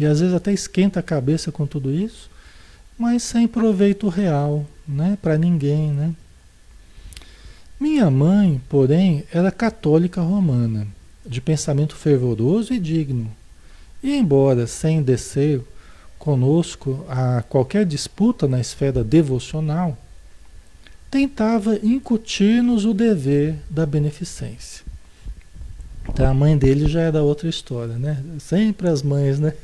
[0.00, 2.28] e, às vezes até esquenta a cabeça com tudo isso,
[2.98, 5.16] mas sem proveito real né?
[5.22, 5.92] para ninguém.
[5.92, 6.12] Né?
[7.78, 10.88] Minha mãe, porém, era católica romana,
[11.24, 13.30] de pensamento fervoroso e digno.
[14.02, 15.62] E embora sem descer
[16.18, 19.96] conosco a qualquer disputa na esfera devocional,
[21.14, 24.84] tentava incutir-nos o dever da beneficência.
[26.08, 28.20] Então, a mãe dele já era outra história, né?
[28.40, 29.54] Sempre as mães, né?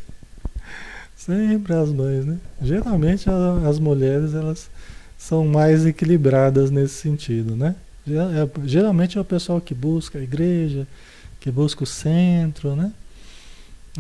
[1.17, 2.39] Sempre as mães, né?
[2.63, 3.27] Geralmente
[3.69, 4.71] as mulheres elas
[5.19, 7.75] são mais equilibradas nesse sentido, né?
[8.07, 10.87] É, geralmente é o pessoal que busca a igreja,
[11.41, 12.93] que busca o centro, né?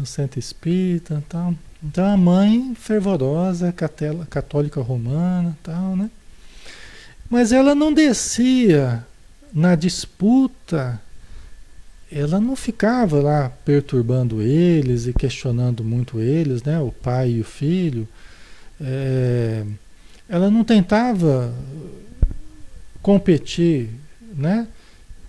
[0.01, 1.53] O centro espírita tal.
[1.83, 3.75] Então a mãe fervorosa,
[4.31, 6.09] católica romana tal, né?
[7.31, 9.07] Mas ela não descia
[9.55, 11.01] na disputa,
[12.11, 16.81] ela não ficava lá perturbando eles e questionando muito eles, né?
[16.81, 18.09] O pai e o filho.
[18.81, 19.64] É,
[20.29, 21.55] ela não tentava
[23.01, 23.88] competir,
[24.37, 24.66] né?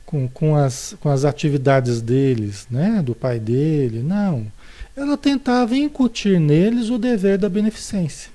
[0.04, 3.00] Com, com, as, com as atividades deles, né?
[3.06, 4.52] Do pai dele, não.
[4.96, 8.31] Ela tentava incutir neles o dever da beneficência.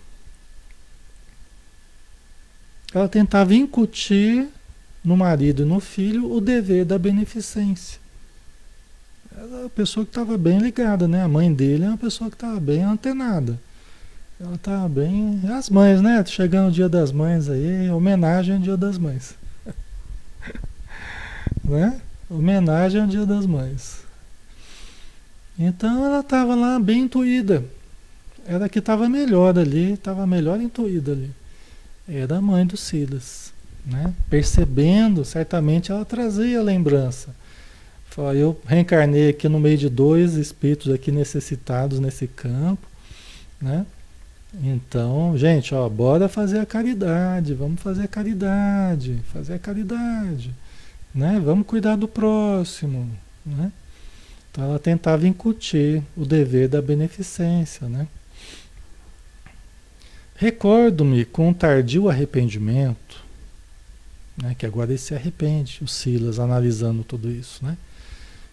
[2.97, 4.49] Ela tentava incutir
[5.05, 8.01] no marido e no filho o dever da beneficência.
[9.37, 11.23] Ela é uma pessoa que estava bem ligada, né?
[11.23, 13.61] A mãe dele é uma pessoa que estava bem antenada.
[14.41, 15.43] Ela estava bem.
[15.53, 16.25] As mães, né?
[16.25, 19.35] Chegando o dia das mães aí, homenagem ao dia das mães.
[21.65, 22.01] né?
[22.31, 23.99] Homenagem ao dia das mães.
[25.59, 27.63] Então ela estava lá bem intuída.
[28.47, 31.31] Era que estava melhor ali, estava melhor intuída ali.
[32.09, 33.53] Era a mãe do Silas.
[33.85, 34.13] Né?
[34.29, 37.35] Percebendo, certamente ela trazia a lembrança.
[38.11, 42.87] Falou, eu reencarnei aqui no meio de dois espíritos aqui necessitados nesse campo.
[43.61, 43.87] Né?
[44.63, 50.55] Então, gente, ó, bora fazer a caridade, vamos fazer a caridade, fazer a caridade,
[51.15, 51.41] né?
[51.45, 53.11] Vamos cuidar do próximo,
[53.45, 53.71] né?
[54.51, 58.07] Então ela tentava incutir o dever da beneficência, né?
[60.37, 63.25] Recordo-me com tardio arrependimento,
[64.41, 67.77] né, que agora ele se arrepende, o Silas analisando tudo isso, né?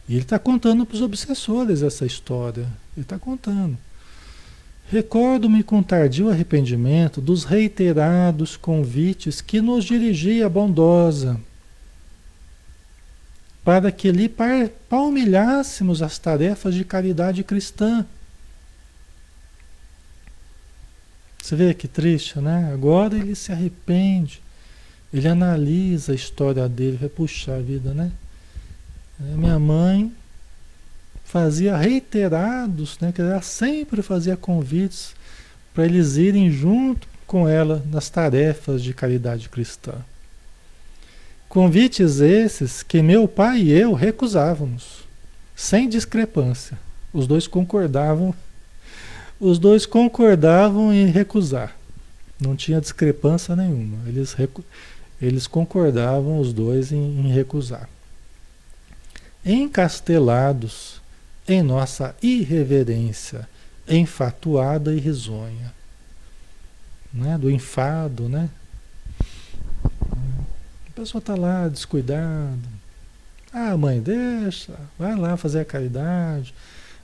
[0.07, 3.77] E ele está contando para os obsessores essa história, ele está contando.
[4.89, 11.39] Recordo-me com tardio arrependimento dos reiterados convites que nos dirigia bondosa
[13.63, 14.29] para que lhe
[14.89, 18.05] palmilhássemos as tarefas de caridade cristã.
[21.44, 22.72] Você vê que triste, né?
[22.72, 24.41] Agora ele se arrepende,
[25.14, 28.14] ele analisa a história dele, vai puxar a vida, né?
[29.20, 30.10] Minha mãe
[31.26, 33.12] fazia reiterados, né?
[33.12, 35.14] Que ela sempre fazia convites
[35.74, 39.96] para eles irem junto com ela nas tarefas de caridade cristã.
[41.50, 45.04] Convites esses que meu pai e eu recusávamos,
[45.54, 46.80] sem discrepância.
[47.12, 48.34] Os dois concordavam,
[49.44, 51.76] os dois concordavam em recusar.
[52.39, 53.98] Não tinha discrepância nenhuma.
[54.08, 54.34] Eles,
[55.22, 57.89] eles concordavam os dois em, em recusar.
[59.46, 61.02] Encastelados
[61.46, 63.48] em nossa irreverência,
[63.86, 65.74] enfatuada e risonha.
[67.14, 67.38] Né?
[67.38, 68.50] Do enfado, né?
[70.88, 72.58] A pessoa está lá descuidada.
[73.52, 76.54] Ah, mãe, deixa, vai lá fazer a caridade,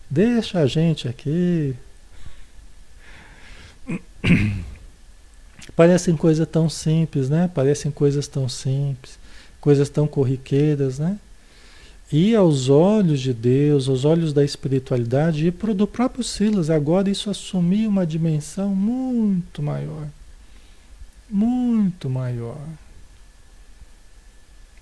[0.10, 1.76] deixa a gente aqui.
[5.76, 7.50] Parecem coisas tão simples, né?
[7.54, 9.18] Parecem coisas tão simples,
[9.62, 11.18] coisas tão corriqueiras, né?
[12.12, 17.10] E aos olhos de Deus, aos olhos da espiritualidade e pro, do próprio Silas, agora
[17.10, 20.08] isso assumia uma dimensão muito maior.
[21.30, 22.58] Muito maior.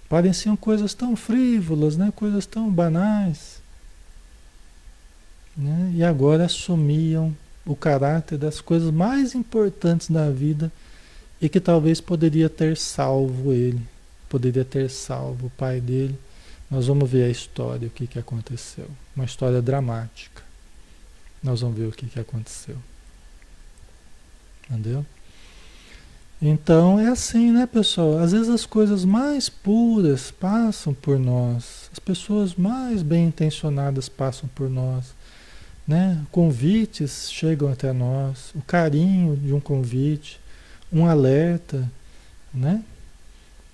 [0.07, 2.13] Pareciam coisas tão frívolas, né?
[2.15, 3.61] coisas tão banais.
[5.55, 5.91] Né?
[5.95, 7.35] E agora assumiam
[7.67, 10.71] o caráter das coisas mais importantes da vida
[11.41, 13.81] e que talvez poderia ter salvo ele,
[14.29, 16.17] poderia ter salvo o pai dele.
[16.69, 18.89] Nós vamos ver a história, o que, que aconteceu.
[19.15, 20.43] Uma história dramática.
[21.41, 22.77] Nós vamos ver o que, que aconteceu.
[24.69, 25.05] Entendeu?
[26.41, 28.19] Então é assim, né, pessoal?
[28.19, 34.47] Às vezes as coisas mais puras passam por nós, as pessoas mais bem intencionadas passam
[34.53, 35.15] por nós,
[35.87, 36.21] né?
[36.31, 40.39] Convites chegam até nós, o carinho de um convite,
[40.91, 41.89] um alerta,
[42.53, 42.83] né?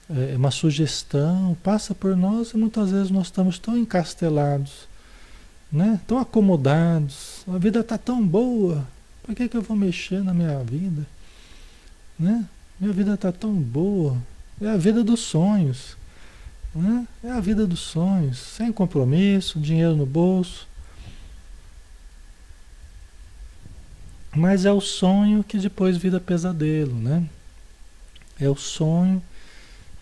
[0.10, 4.88] É uma sugestão passa por nós e muitas vezes nós estamos tão encastelados,
[5.72, 6.00] né?
[6.06, 8.86] Tão acomodados, a vida está tão boa,
[9.24, 11.08] por que, que eu vou mexer na minha vida?
[12.20, 12.46] Né?
[12.80, 14.18] Minha vida está tão boa.
[14.62, 15.96] É a vida dos sonhos.
[16.76, 17.08] Né?
[17.24, 18.38] É a vida dos sonhos.
[18.38, 20.68] Sem compromisso, dinheiro no bolso.
[24.36, 27.24] Mas é o sonho que depois vira pesadelo, né?
[28.40, 29.22] É o sonho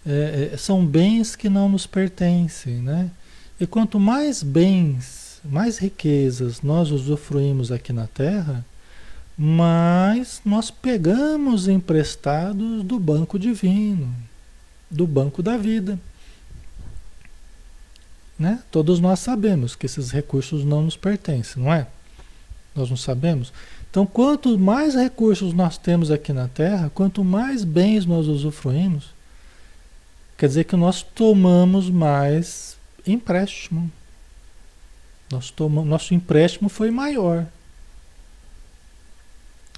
[0.06, 3.12] é, é, são bens que não nos pertencem, né?
[3.60, 8.66] E quanto mais bens, mais riquezas nós usufruímos aqui na Terra,
[9.38, 14.14] mais nós pegamos emprestados do banco divino,
[14.90, 16.00] do banco da vida.
[18.38, 18.64] Né?
[18.72, 21.86] Todos nós sabemos que esses recursos não nos pertencem, não é?
[22.76, 23.54] Nós não sabemos.
[23.92, 29.10] Então, quanto mais recursos nós temos aqui na Terra, quanto mais bens nós usufruímos,
[30.38, 33.92] quer dizer que nós tomamos mais empréstimo.
[35.86, 37.46] Nosso empréstimo foi maior.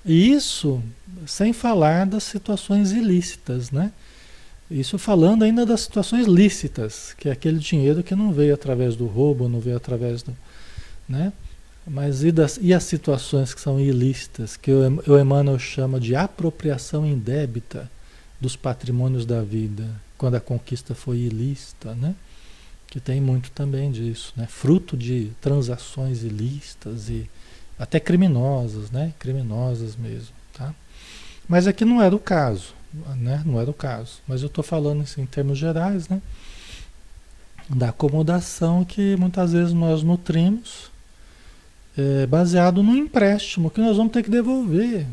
[0.05, 0.81] E isso
[1.25, 3.91] sem falar das situações ilícitas, né?
[4.69, 9.05] Isso falando ainda das situações lícitas, que é aquele dinheiro que não veio através do
[9.07, 10.35] roubo, não veio através do.
[11.07, 11.33] Né?
[11.85, 16.15] Mas e, das, e as situações que são ilícitas, que o, o Emmanuel chama de
[16.15, 17.91] apropriação indébita
[18.39, 22.15] dos patrimônios da vida, quando a conquista foi ilícita, né?
[22.87, 24.47] Que tem muito também disso, né?
[24.47, 27.29] Fruto de transações ilícitas e
[27.77, 29.13] até criminosas, né?
[29.19, 30.73] Criminosas mesmo, tá?
[31.47, 32.73] Mas aqui não era o caso
[33.17, 33.41] né?
[33.45, 34.19] Não era o caso.
[34.27, 36.21] Mas eu estou falando assim, em termos gerais, né?
[37.69, 40.91] Da acomodação que muitas vezes nós nutrimos
[41.97, 45.05] é, baseado no empréstimo que nós vamos ter que devolver.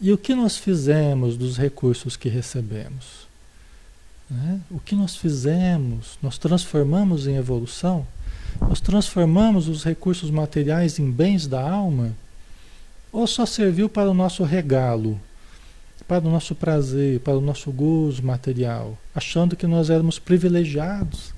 [0.00, 3.28] E o que nós fizemos dos recursos que recebemos?
[4.30, 4.60] Né?
[4.70, 6.18] O que nós fizemos?
[6.22, 8.06] Nós transformamos em evolução?
[8.60, 12.12] Nós transformamos os recursos materiais em bens da alma?
[13.12, 15.20] Ou só serviu para o nosso regalo?
[16.10, 21.32] para o nosso prazer, para o nosso gozo material, achando que nós éramos privilegiados.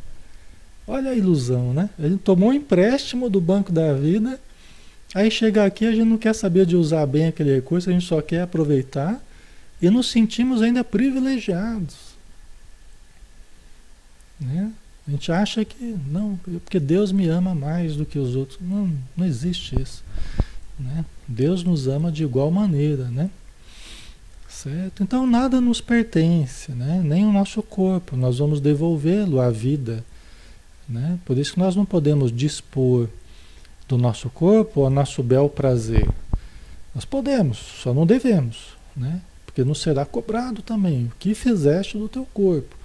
[0.86, 1.90] Olha a ilusão, né?
[1.98, 4.40] Gente tomou um empréstimo do Banco da Vida,
[5.14, 8.06] aí chega aqui a gente não quer saber de usar bem aquele recurso, a gente
[8.06, 9.22] só quer aproveitar
[9.80, 12.12] e nos sentimos ainda privilegiados.
[14.40, 14.72] Né?
[15.06, 18.58] A gente acha que não, porque Deus me ama mais do que os outros.
[18.60, 20.04] Não, não existe isso.
[20.78, 21.04] Né?
[21.26, 23.30] Deus nos ama de igual maneira, né?
[24.48, 25.02] Certo?
[25.02, 27.00] Então nada nos pertence, né?
[27.04, 30.04] nem o nosso corpo, nós vamos devolvê-lo à vida.
[30.92, 31.18] Né?
[31.24, 33.08] Por isso que nós não podemos dispor
[33.88, 36.08] do nosso corpo ao nosso bel prazer.
[36.94, 39.20] Nós podemos, só não devemos, né?
[39.46, 41.06] porque não será cobrado também.
[41.06, 42.76] O que fizeste do teu corpo?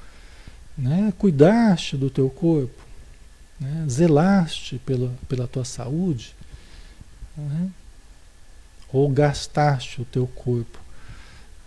[0.78, 1.14] Né?
[1.18, 2.82] Cuidaste do teu corpo?
[3.60, 3.86] Né?
[3.89, 6.34] Zelaste pela, pela tua saúde?
[7.36, 7.70] Né?
[8.93, 10.80] Ou gastaste o teu corpo?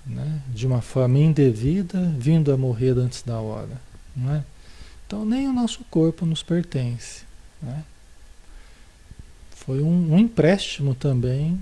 [0.07, 0.41] né?
[0.49, 3.81] de uma forma indevida, vindo a morrer antes da hora.
[4.17, 4.45] Não é?
[5.11, 7.25] Então nem o nosso corpo nos pertence.
[7.61, 7.83] Né?
[9.51, 11.61] Foi um, um, empréstimo também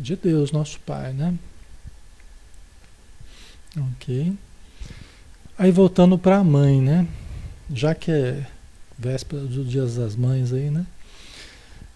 [0.00, 1.34] de Deus, nosso Pai, né?
[3.76, 4.32] Ok.
[5.58, 7.06] Aí voltando para a mãe, né?
[7.70, 8.46] Já que é
[8.98, 10.86] véspera dos dias das mães aí, né?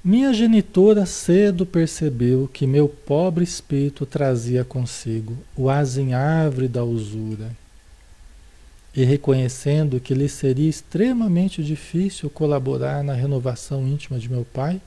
[0.04, 7.50] Minha genitora cedo percebeu que meu pobre espírito trazia consigo o azinhavre da usura.
[8.98, 14.80] E reconhecendo que lhe seria extremamente difícil colaborar na renovação íntima de meu pai,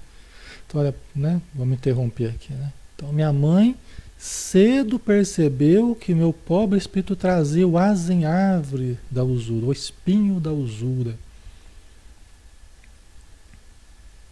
[0.67, 2.73] então, olha, né, vamos interromper aqui, né?
[2.93, 3.73] Então, minha mãe
[4.17, 11.17] cedo percebeu que meu pobre espírito trazia o azinhavre da usura, o espinho da usura.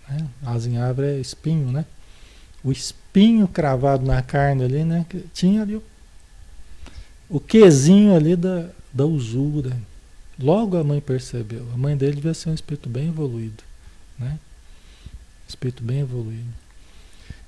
[0.10, 0.28] Né?
[0.82, 1.86] Árvore é espinho, né?
[2.62, 5.06] O espinho cravado na carne ali, né?
[5.34, 5.84] Tinha ali o,
[7.30, 9.76] o quezinho ali da, da usura.
[10.40, 11.66] Logo a mãe percebeu.
[11.74, 13.64] A mãe dele devia ser um espírito bem evoluído,
[14.18, 14.40] né?
[15.48, 16.48] Espírito bem evoluído.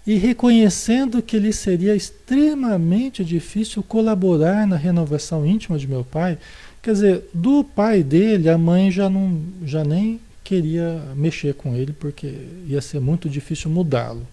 [0.05, 6.37] E reconhecendo que lhe seria extremamente difícil colaborar na renovação íntima de meu pai,
[6.81, 11.93] quer dizer, do pai dele, a mãe já não já nem queria mexer com ele
[11.93, 12.33] porque
[12.67, 14.25] ia ser muito difícil mudá-lo.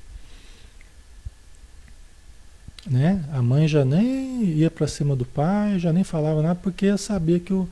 [2.89, 3.23] Né?
[3.33, 7.39] A mãe já nem ia para cima do pai, já nem falava nada porque sabia
[7.39, 7.69] que o,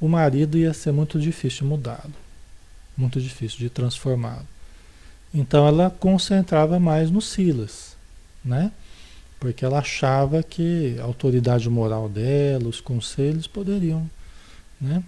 [0.00, 2.12] o marido ia ser muito difícil mudá-lo,
[2.96, 4.46] muito difícil de transformá-lo.
[5.34, 7.96] Então ela concentrava mais no Silas,
[8.44, 8.70] né?
[9.40, 14.08] Porque ela achava que a autoridade moral dela, os conselhos poderiam,
[14.80, 15.02] né?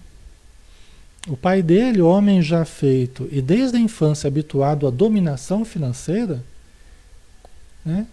[1.27, 6.43] O pai dele, homem já feito e desde a infância habituado à dominação financeira,
[7.85, 8.05] né?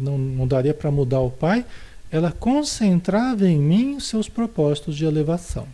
[0.00, 1.64] Não, não daria para mudar o pai,
[2.10, 5.66] ela concentrava em mim os seus propósitos de elevação.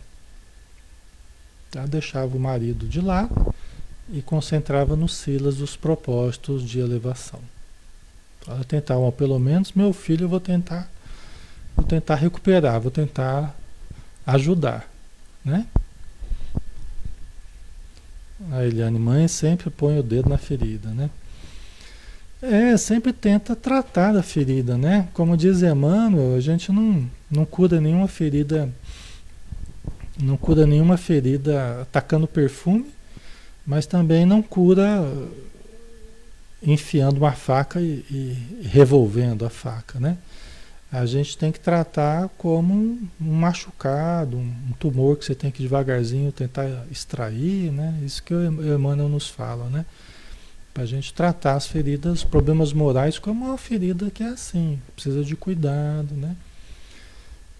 [1.75, 3.53] Ela deixava o marido de lado
[4.11, 7.39] e concentrava no Silas os propósitos de elevação.
[8.47, 10.89] Ela tentava, pelo menos, meu filho eu vou tentar,
[11.75, 13.55] vou tentar recuperar, vou tentar
[14.25, 14.89] ajudar,
[15.43, 15.65] né?
[18.51, 21.09] A Eliane, mãe sempre põe o dedo na ferida, né?
[22.45, 25.07] É, sempre tenta tratar da ferida, né?
[25.13, 28.69] Como diz Emmanuel, a gente não, não cura nenhuma ferida,
[30.21, 32.91] não cura nenhuma ferida atacando perfume,
[33.65, 35.09] mas também não cura
[36.61, 40.17] enfiando uma faca e, e revolvendo a faca, né?
[40.91, 45.49] A gente tem que tratar como um, um machucado, um, um, tumor que você tem
[45.49, 47.97] que devagarzinho tentar extrair, né?
[48.05, 49.85] Isso que o Emmanuel nos fala, né?
[50.73, 55.23] Para a gente tratar as feridas, problemas morais como uma ferida que é assim, precisa
[55.23, 56.35] de cuidado, né?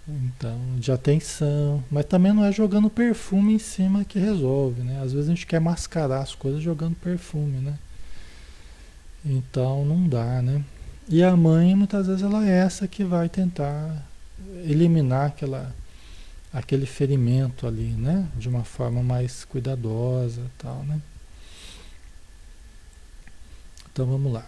[0.07, 5.01] Então, de atenção, mas também não é jogando perfume em cima que resolve, né?
[5.01, 7.77] Às vezes a gente quer mascarar as coisas jogando perfume, né?
[9.25, 10.63] Então não dá, né?
[11.07, 14.05] E a mãe, muitas vezes, ela é essa que vai tentar
[14.65, 15.73] eliminar aquela,
[16.51, 18.27] aquele ferimento ali, né?
[18.37, 21.01] De uma forma mais cuidadosa tal, né?
[23.93, 24.45] Então vamos lá.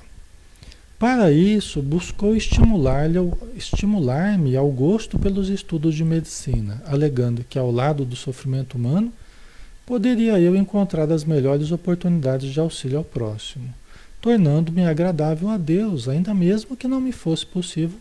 [1.00, 8.04] Para isso, buscou estimular-me estimular ao gosto pelos estudos de medicina, alegando que ao lado
[8.04, 9.14] do sofrimento humano,
[9.86, 13.74] poderia eu encontrar as melhores oportunidades de auxílio ao próximo
[14.26, 18.00] tornando-me agradável a Deus, ainda mesmo que não me fosse possível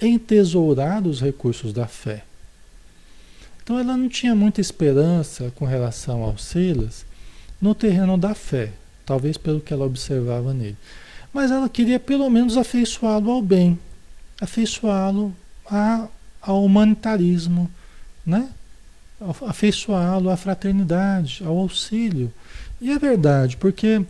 [0.00, 2.22] entesourar os recursos da fé.
[3.60, 7.04] Então ela não tinha muita esperança com relação ao Silas
[7.60, 8.70] no terreno da fé,
[9.04, 10.76] talvez pelo que ela observava nele.
[11.32, 13.78] Mas ela queria pelo menos afeiçoá-lo ao bem,
[14.40, 15.34] afeiçoá-lo
[16.40, 17.70] ao humanitarismo,
[18.24, 18.48] né?
[19.46, 22.32] afeiçoá-lo à fraternidade, ao auxílio.
[22.80, 24.04] E é verdade, porque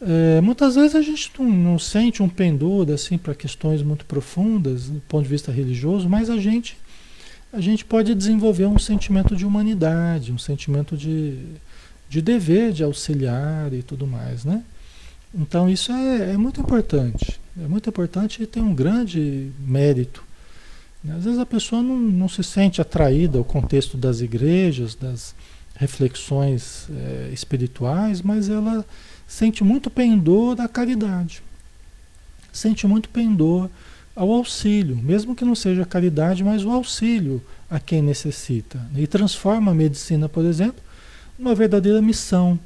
[0.00, 4.88] é, muitas vezes a gente não, não sente um pendor assim para questões muito profundas
[4.88, 6.76] do ponto de vista religioso, mas a gente
[7.52, 11.38] a gente pode desenvolver um sentimento de humanidade, um sentimento de,
[12.14, 14.62] de dever de auxiliar e tudo mais, né?
[15.34, 20.22] Então isso é, é muito importante, é muito importante e tem um grande mérito.
[21.08, 25.34] Às vezes a pessoa não, não se sente atraída ao contexto das igrejas, das
[25.74, 28.86] reflexões é, espirituais, mas ela
[29.26, 31.42] sente muito pendor da caridade.
[32.52, 33.68] Sente muito pendor
[34.14, 38.80] ao auxílio, mesmo que não seja caridade, mas o auxílio a quem necessita.
[38.94, 40.83] E transforma a medicina, por exemplo,
[41.38, 42.58] numa verdadeira missão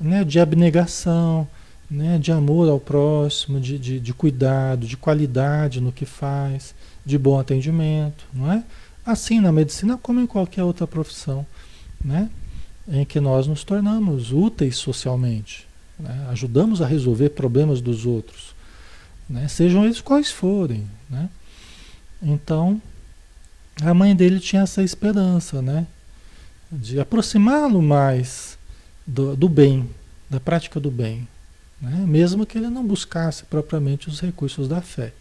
[0.00, 1.48] né, de abnegação,
[1.90, 7.16] né, de amor ao próximo, de, de, de cuidado, de qualidade no que faz, de
[7.16, 8.62] bom atendimento, não é?
[9.04, 11.46] Assim na medicina como em qualquer outra profissão,
[12.04, 12.28] né?
[12.86, 15.66] Em que nós nos tornamos úteis socialmente,
[15.98, 16.26] né?
[16.30, 18.54] ajudamos a resolver problemas dos outros,
[19.28, 19.48] né?
[19.48, 20.86] sejam eles quais forem.
[21.08, 21.28] Né?
[22.22, 22.80] Então,
[23.82, 25.86] a mãe dele tinha essa esperança né?
[26.70, 28.58] De aproximá-lo mais
[29.06, 29.88] do, do, bem,
[30.28, 31.26] da prática do bem,
[31.80, 32.04] né?
[32.06, 35.12] mesmo que ele não buscasse propriamente os recursos da fé.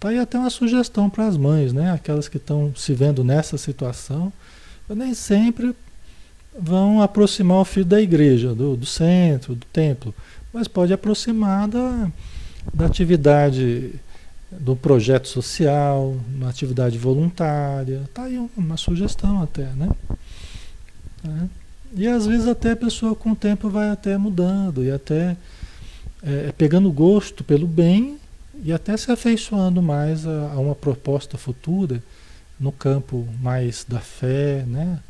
[0.00, 1.92] Tá aí até uma sugestão para as mães, né?
[1.92, 4.32] aquelas que estão se vendo nessa situação,
[4.88, 5.74] nem sempre
[6.58, 10.14] vão aproximar o filho da igreja, do, do centro, do templo,
[10.52, 12.10] mas pode aproximar da,
[12.74, 13.94] da atividade
[14.50, 18.02] do projeto social, uma atividade voluntária.
[18.12, 19.88] Tá aí uma sugestão até, né?
[21.24, 21.48] É.
[21.94, 25.36] E às vezes até a pessoa com o tempo vai até mudando e até
[26.22, 28.18] é, pegando gosto pelo bem
[28.64, 32.02] e até se afeiçoando mais a, a uma proposta futura
[32.58, 35.00] no campo mais da fé, né?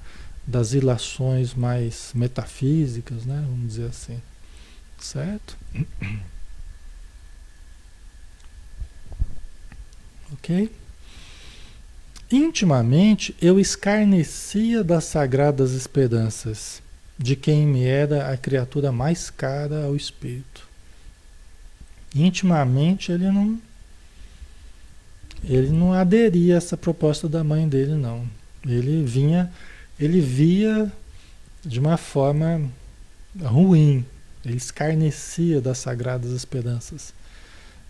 [0.46, 3.44] das ilações mais metafísicas, né?
[3.46, 4.20] Vamos dizer assim.
[4.98, 5.56] Certo?
[10.32, 10.72] Ok?
[12.32, 16.82] Intimamente eu escarnecia das sagradas esperanças
[17.18, 20.66] de quem me era a criatura mais cara ao espírito.
[22.14, 23.60] Intimamente ele não
[25.44, 28.26] ele não aderia a essa proposta da mãe dele não.
[28.64, 29.52] Ele vinha
[30.00, 30.90] ele via
[31.62, 32.62] de uma forma
[33.42, 34.06] ruim,
[34.42, 37.12] ele escarnecia das sagradas esperanças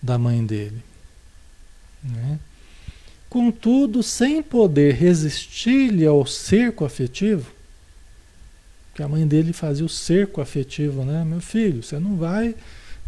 [0.03, 0.83] da mãe dele.
[2.03, 2.41] Né?
[3.33, 7.51] Contudo, sem poder resistir-lhe ao cerco afetivo,
[8.95, 11.25] que a mãe dele fazia o cerco afetivo, né?
[11.25, 12.55] Meu filho, você não vai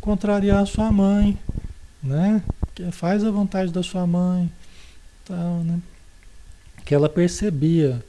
[0.01, 1.39] contrariar a sua mãe,
[2.03, 2.43] né?
[2.91, 4.51] Faz a vontade da sua mãe,
[5.27, 5.79] tal, né?
[6.87, 8.03] Que ela percebia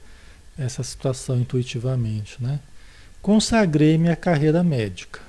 [0.58, 2.62] essa situação intuitivamente, né?
[3.22, 5.20] Consagrei minha carreira médica,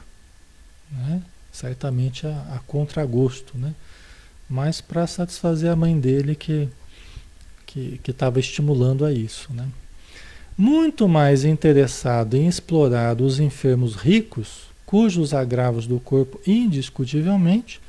[0.93, 1.21] né?
[1.51, 3.75] Certamente a, a contragosto, né?
[4.49, 6.69] Mas para satisfazer a mãe dele que
[7.67, 9.69] que estava estimulando a isso, né?
[10.57, 17.81] muito mais interessado em explorar os enfermos ricos, cujos agravos do corpo indiscutivelmente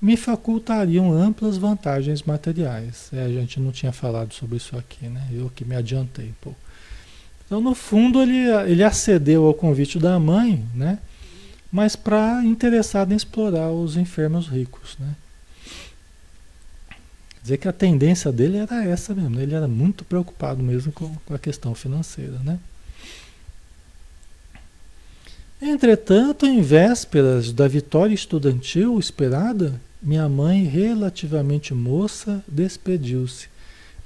[0.00, 3.10] me facultariam amplas vantagens materiais.
[3.12, 5.26] É, a gente não tinha falado sobre isso aqui, né?
[5.32, 6.58] Eu que me adiantei pouco.
[7.44, 10.98] Então, no fundo, ele, ele acedeu ao convite da mãe, né?
[11.72, 15.14] Mas para interessado em explorar os enfermos ricos, né?
[17.46, 19.30] Dizer que a tendência dele era essa mesmo.
[19.30, 19.44] Né?
[19.44, 22.58] Ele era muito preocupado mesmo com, com a questão financeira, né?
[25.62, 33.46] Entretanto, em vésperas da vitória estudantil esperada, minha mãe, relativamente moça, despediu-se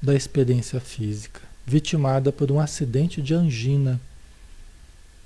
[0.02, 3.98] da experiência física vitimada por um acidente de angina.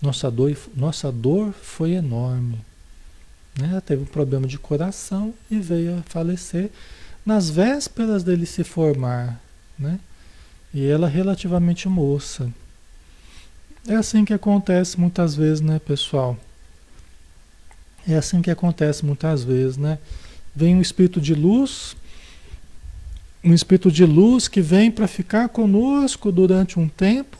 [0.00, 2.60] Nossa dor, nossa dor foi enorme.
[3.58, 3.70] Né?
[3.72, 6.70] Ela teve um problema de coração e veio a falecer
[7.24, 9.40] nas vésperas dele se formar.
[9.78, 9.98] Né?
[10.72, 12.52] E ela relativamente moça.
[13.86, 16.38] É assim que acontece muitas vezes, né, pessoal?
[18.06, 19.98] É assim que acontece muitas vezes, né?
[20.54, 21.96] Vem um espírito de luz
[23.44, 27.36] um espírito de luz que vem para ficar conosco durante um tempo,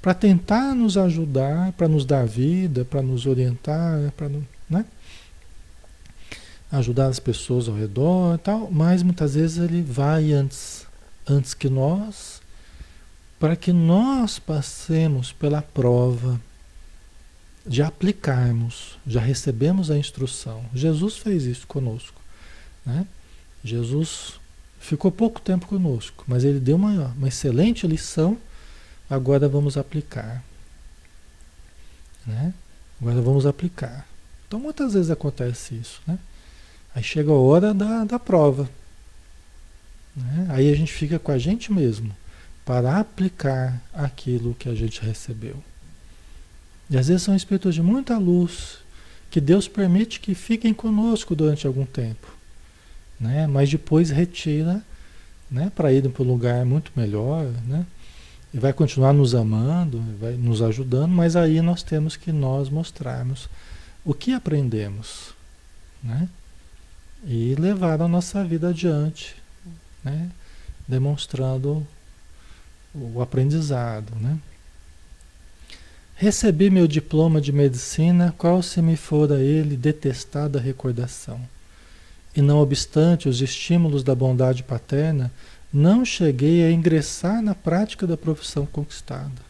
[0.00, 4.30] para tentar nos ajudar, para nos dar vida, para nos orientar, para
[4.70, 4.84] né?
[6.70, 10.86] Ajudar as pessoas ao redor e tal, mas muitas vezes ele vai antes,
[11.26, 12.40] antes que nós,
[13.38, 16.40] para que nós passemos pela prova
[17.66, 20.64] de aplicarmos, já recebemos a instrução.
[20.74, 22.20] Jesus fez isso conosco,
[22.84, 23.06] né?
[23.64, 24.38] Jesus
[24.86, 28.38] Ficou pouco tempo conosco, mas ele deu uma, uma excelente lição.
[29.10, 30.44] Agora vamos aplicar.
[32.24, 32.54] Né?
[33.00, 34.06] Agora vamos aplicar.
[34.46, 36.00] Então muitas vezes acontece isso.
[36.06, 36.16] Né?
[36.96, 38.68] Aí chega a hora da, da prova.
[40.16, 40.48] Né?
[40.50, 42.10] Aí a gente fica com a gente mesmo
[42.64, 45.62] para aplicar aquilo que a gente recebeu.
[46.90, 48.78] E às vezes são espíritos de muita luz
[49.30, 52.34] que Deus permite que fiquem conosco durante algum tempo
[53.20, 53.46] né?
[53.46, 54.82] mas depois retira
[55.50, 55.70] né?
[55.74, 57.46] para ir para um lugar muito melhor.
[57.66, 57.86] Né?
[58.52, 63.48] E vai continuar nos amando, vai nos ajudando, mas aí nós temos que nós mostrarmos
[64.04, 65.34] o que aprendemos.
[66.02, 66.28] Né?
[67.26, 69.34] E levar a nossa vida adiante,
[70.02, 70.30] né?
[70.86, 71.86] demonstrando
[72.94, 74.14] o aprendizado.
[74.20, 74.38] Né?
[76.14, 81.40] Recebi meu diploma de medicina, qual se me fora ele detestada recordação
[82.36, 85.32] e não obstante os estímulos da bondade paterna,
[85.72, 89.46] não cheguei a ingressar na prática da profissão conquistada.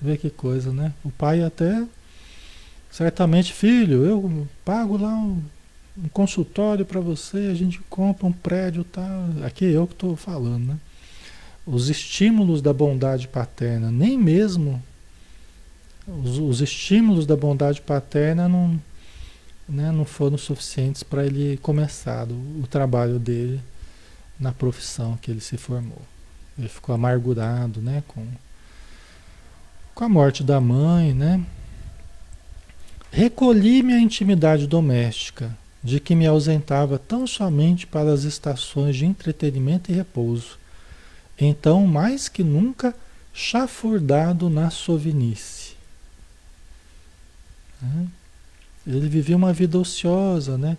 [0.00, 0.92] Vê que coisa, né?
[1.04, 1.84] O pai até,
[2.90, 5.42] certamente, filho, eu pago lá um,
[5.96, 9.06] um consultório para você, a gente compra um prédio, tá?
[9.44, 10.76] Aqui é eu que estou falando, né?
[11.66, 14.82] Os estímulos da bondade paterna, nem mesmo
[16.06, 18.80] os, os estímulos da bondade paterna não
[19.68, 23.60] né, não foram suficientes para ele começar o, o trabalho dele
[24.38, 26.00] na profissão que ele se formou.
[26.56, 28.24] Ele ficou amargurado, né, com,
[29.92, 31.44] com a morte da mãe, né?
[33.10, 35.56] Recolhi-me à intimidade doméstica,
[35.86, 40.58] de que me ausentava tão somente para as estações de entretenimento e repouso.
[41.38, 42.92] Então, mais que nunca,
[43.32, 45.74] chafurdado na sovinice.
[47.80, 48.08] Né?
[48.84, 50.76] Ele vivia uma vida ociosa, né?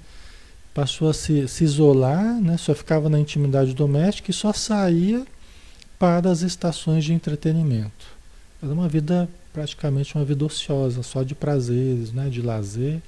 [0.73, 2.57] Passou a se, se isolar, né?
[2.57, 5.25] Só ficava na intimidade doméstica e só saía
[5.97, 8.07] para as estações de entretenimento.
[8.61, 12.27] Era uma vida praticamente uma vida ociosa, só de prazeres, né?
[12.27, 13.01] De lazer.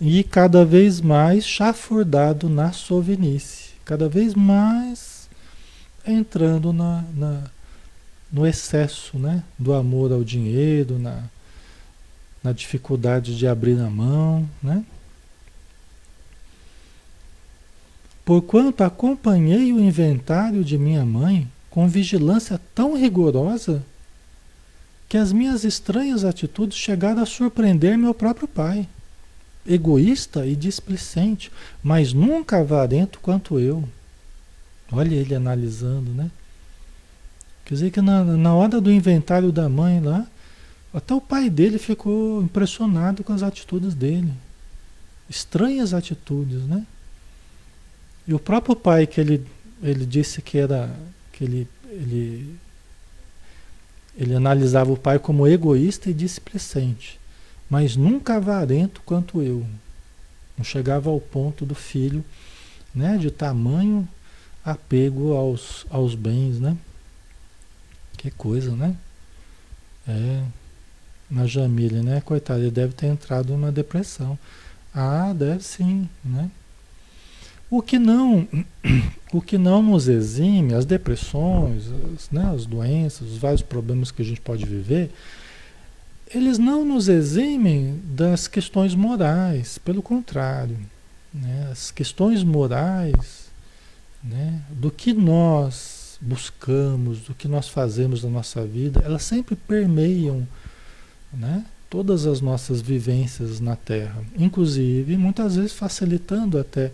[0.00, 5.28] E cada vez mais chafurdado na sovinice, cada vez mais
[6.06, 7.42] entrando na, na
[8.30, 9.42] no excesso, né?
[9.58, 11.24] Do amor ao dinheiro, na
[12.46, 14.84] na dificuldade de abrir a mão, né?
[18.24, 23.84] Porquanto acompanhei o inventário de minha mãe com vigilância tão rigorosa
[25.08, 28.88] que as minhas estranhas atitudes chegaram a surpreender meu próprio pai,
[29.66, 31.50] egoísta e displicente,
[31.82, 33.84] mas nunca avarento quanto eu.
[34.90, 36.30] Olha ele analisando, né?
[37.64, 40.26] Quer dizer que na, na hora do inventário da mãe lá,
[40.94, 44.32] até o pai dele ficou impressionado com as atitudes dele.
[45.28, 46.86] Estranhas atitudes, né?
[48.26, 49.44] E o próprio pai que ele,
[49.82, 50.90] ele disse que era
[51.32, 52.56] que ele, ele
[54.16, 57.20] ele analisava o pai como egoísta e displicente,
[57.68, 59.66] mas nunca avarento quanto eu.
[60.56, 62.24] Não chegava ao ponto do filho,
[62.94, 64.08] né, de tamanho
[64.64, 66.76] apego aos, aos bens, né?
[68.16, 68.96] Que coisa, né?
[70.08, 70.42] É,
[71.30, 72.20] na Jamile, né?
[72.20, 74.36] Coitada, ele deve ter entrado numa depressão.
[74.92, 76.50] Ah, deve sim, né?
[77.70, 78.48] O que não,
[79.32, 84.22] o que não nos exime, as depressões, as, né, as doenças, os vários problemas que
[84.22, 85.12] a gente pode viver,
[86.34, 90.78] eles não nos eximem das questões morais, pelo contrário,
[91.32, 93.46] né, as questões morais,
[94.22, 100.46] né, do que nós buscamos, do que nós fazemos na nossa vida, elas sempre permeiam,
[101.32, 106.90] né, todas as nossas vivências na Terra, inclusive muitas vezes facilitando até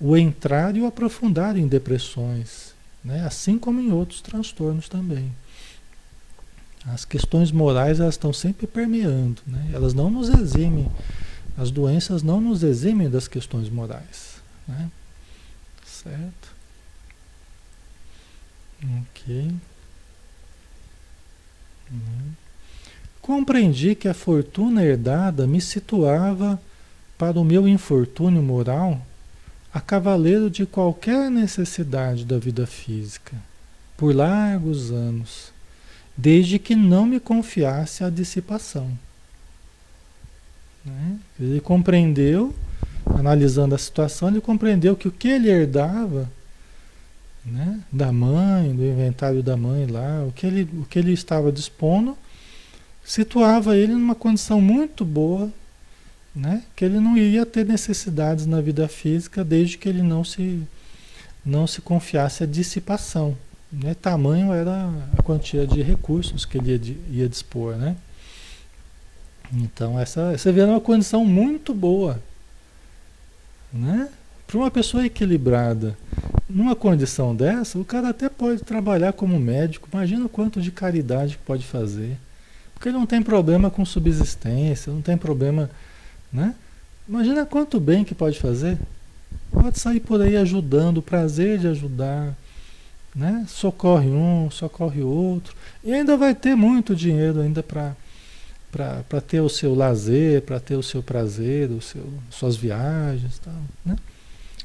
[0.00, 2.74] o entrar e o aprofundar em depressões,
[3.04, 3.24] né?
[3.24, 5.32] assim como em outros transtornos também.
[6.86, 9.70] As questões morais elas estão sempre permeando, né?
[9.72, 10.90] elas não nos eximem,
[11.56, 14.42] as doenças não nos eximem das questões morais.
[14.66, 14.90] Né?
[15.84, 16.52] Certo?
[19.00, 19.52] Ok.
[21.90, 22.32] Uhum.
[23.20, 26.60] Compreendi que a fortuna herdada me situava
[27.16, 29.00] para o meu infortúnio moral
[29.72, 33.36] a cavaleiro de qualquer necessidade da vida física,
[33.96, 35.51] por largos anos,
[36.16, 38.90] desde que não me confiasse a dissipação.
[40.84, 41.18] Né?
[41.40, 42.54] Ele compreendeu,
[43.06, 46.30] analisando a situação, ele compreendeu que o que ele herdava
[47.44, 51.50] né, da mãe, do inventário da mãe lá, o que, ele, o que ele estava
[51.50, 52.16] dispondo,
[53.04, 55.50] situava ele numa condição muito boa
[56.34, 56.62] né?
[56.74, 60.62] Que ele não iria ter necessidades na vida física desde que ele não se
[61.44, 63.36] não se confiasse a dissipação,
[63.72, 63.94] né?
[63.94, 67.96] Tamanho era a quantia de recursos que ele ia, ia dispor, né?
[69.52, 72.22] Então essa você vê uma condição muito boa,
[73.72, 74.08] né?
[74.46, 75.96] Para uma pessoa equilibrada,
[76.48, 79.88] numa condição dessa, o cara até pode trabalhar como médico.
[79.90, 82.18] Imagina o quanto de caridade pode fazer,
[82.74, 85.70] porque ele não tem problema com subsistência, não tem problema
[86.32, 86.54] né?
[87.06, 88.78] Imagina quanto bem que pode fazer.
[89.50, 92.34] Pode sair por aí ajudando, o prazer de ajudar.
[93.14, 93.44] Né?
[93.48, 95.54] Socorre um, socorre outro.
[95.84, 97.94] E ainda vai ter muito dinheiro ainda para
[98.70, 103.38] para ter o seu lazer, para ter o seu prazer, o seu, suas viagens.
[103.38, 103.52] Tal,
[103.84, 103.96] né?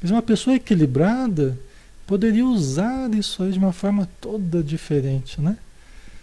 [0.02, 1.60] Mas uma pessoa equilibrada
[2.06, 5.58] poderia usar isso aí de uma forma toda diferente, né?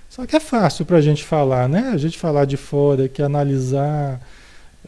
[0.08, 1.90] Só que é fácil para a gente falar, né?
[1.92, 4.18] A gente falar de fora, que analisar,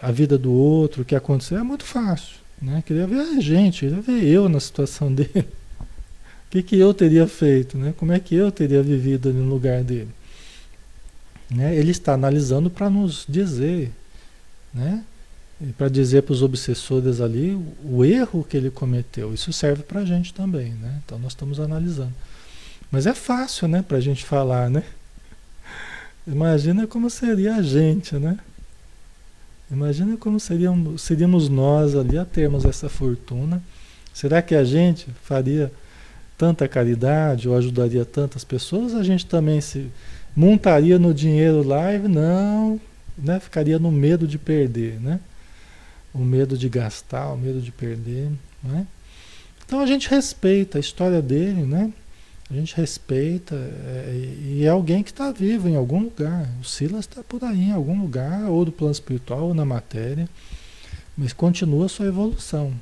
[0.01, 2.37] a vida do outro, o que aconteceu, é muito fácil.
[2.61, 2.83] Né?
[2.87, 5.47] Queria ver a gente, queria ver eu na situação dele.
[6.47, 7.77] O que, que eu teria feito?
[7.77, 7.93] Né?
[7.97, 10.09] Como é que eu teria vivido no lugar dele?
[11.51, 11.77] Né?
[11.77, 13.91] Ele está analisando para nos dizer,
[14.73, 15.05] né?
[15.77, 19.33] para dizer para os obsessores ali o, o, erro que ele cometeu.
[19.33, 20.73] Isso serve para a gente também.
[20.75, 21.01] Né?
[21.05, 22.13] Então nós estamos analisando.
[22.91, 24.69] Mas é fácil né, para a gente falar.
[24.71, 24.83] Né?
[26.27, 28.39] Imagina como seria a gente, né?
[29.71, 33.61] Imagina como seríamos, seríamos nós ali a termos essa fortuna.
[34.15, 35.73] Será que a gente faria
[36.37, 38.95] tanta caridade ou ajudaria tantas pessoas?
[38.95, 39.91] A gente também se
[40.35, 42.81] montaria no dinheiro lá e não,
[43.17, 43.41] né?
[43.41, 45.21] Ficaria no medo de perder, né?
[46.15, 48.31] O medo de gastar, o medo de perder,
[48.63, 48.87] né?
[49.65, 51.93] Então a gente respeita a história dele, né?
[52.49, 56.49] A gente respeita é, e é alguém que está vivo em algum lugar.
[56.61, 60.29] O Silas está por aí em algum lugar, ou do plano espiritual, ou na matéria,
[61.17, 62.73] mas continua a sua evolução.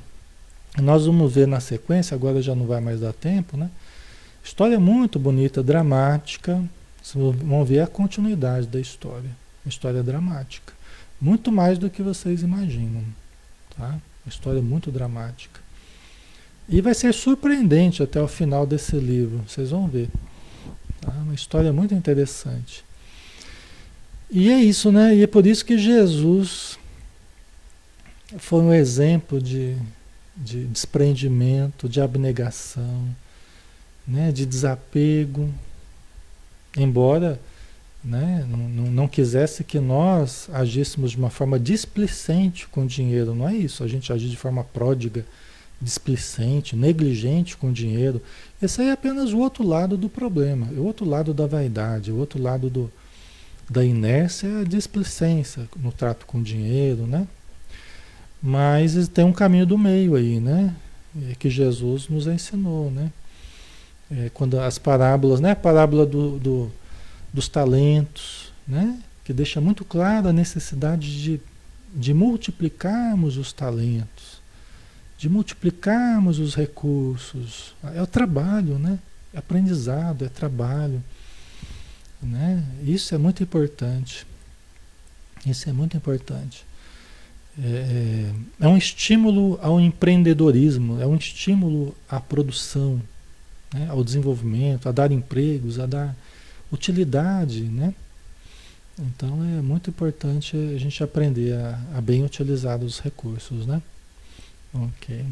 [0.81, 3.69] Nós vamos ver na sequência, agora já não vai mais dar tempo, né?
[4.43, 6.63] História muito bonita, dramática.
[7.01, 9.29] Vocês vão ver a continuidade da história.
[9.65, 10.73] Uma história dramática.
[11.19, 13.03] Muito mais do que vocês imaginam.
[13.75, 13.97] Tá?
[14.25, 15.59] Uma história muito dramática.
[16.67, 20.09] E vai ser surpreendente até o final desse livro, vocês vão ver.
[20.99, 21.11] Tá?
[21.11, 22.83] Uma história muito interessante.
[24.29, 25.15] E é isso, né?
[25.15, 26.77] E é por isso que Jesus
[28.37, 29.77] foi um exemplo de,
[30.35, 33.07] de desprendimento, de abnegação,
[34.07, 34.31] né?
[34.31, 35.49] de desapego.
[36.77, 37.39] Embora
[38.03, 38.45] né?
[38.47, 43.55] não, não, quisesse que nós agíssemos de uma forma displicente com o dinheiro, não é
[43.55, 43.83] isso.
[43.83, 45.25] A gente agir de forma pródiga
[45.81, 48.21] displicente, negligente com o dinheiro.
[48.61, 52.17] Esse aí é apenas o outro lado do problema, o outro lado da vaidade, o
[52.17, 52.91] outro lado do,
[53.69, 57.27] da inércia é a displicência no trato com o dinheiro, né?
[58.45, 60.75] Mas tem um caminho do meio aí, né?
[61.31, 63.11] É que Jesus nos ensinou, né?
[64.11, 65.51] É, quando as parábolas, né?
[65.51, 66.71] A parábola do, do,
[67.33, 68.99] dos talentos, né?
[69.23, 71.41] Que deixa muito clara a necessidade de,
[71.93, 74.35] de multiplicarmos os talentos
[75.17, 77.73] de multiplicarmos os recursos.
[77.93, 78.99] É o trabalho, né?
[79.33, 81.03] É aprendizado, é trabalho.
[82.21, 82.63] Né?
[82.83, 84.25] Isso é muito importante.
[85.45, 86.64] Isso é muito importante.
[87.57, 87.67] É,
[88.59, 93.01] é, é um estímulo ao empreendedorismo, é um estímulo à produção,
[93.73, 93.87] né?
[93.89, 96.15] ao desenvolvimento, a dar empregos, a dar
[96.71, 97.93] utilidade, né?
[98.99, 103.81] Então é muito importante a gente aprender a, a bem utilizar os recursos, né?
[104.73, 105.25] Ok.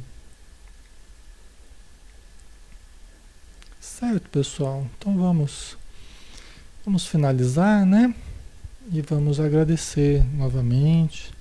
[3.79, 4.87] Certo, pessoal.
[4.97, 5.77] Então vamos,
[6.85, 8.13] vamos finalizar, né?
[8.91, 11.32] E vamos agradecer novamente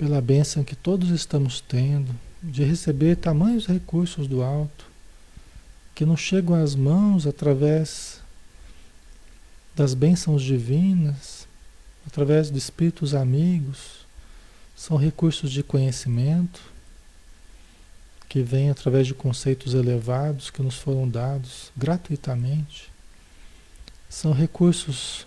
[0.00, 4.86] pela bênção que todos estamos tendo de receber tamanhos recursos do alto
[5.94, 8.22] que nos chegam às mãos através
[9.76, 11.46] das bênçãos divinas,
[12.06, 14.06] através de espíritos amigos,
[14.74, 16.62] são recursos de conhecimento
[18.26, 22.90] que vêm através de conceitos elevados que nos foram dados gratuitamente.
[24.08, 25.26] São recursos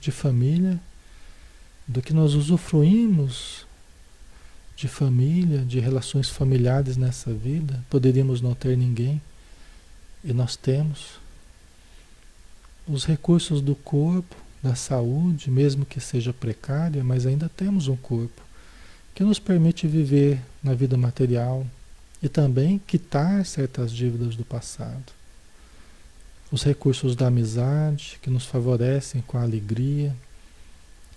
[0.00, 0.80] de família,
[1.86, 3.63] do que nós usufruímos
[4.76, 7.82] de família, de relações familiares nessa vida.
[7.88, 9.20] Poderíamos não ter ninguém
[10.22, 11.20] e nós temos.
[12.86, 18.42] Os recursos do corpo, da saúde, mesmo que seja precária, mas ainda temos um corpo
[19.14, 21.64] que nos permite viver na vida material
[22.22, 25.12] e também quitar certas dívidas do passado.
[26.50, 30.14] Os recursos da amizade que nos favorecem com a alegria,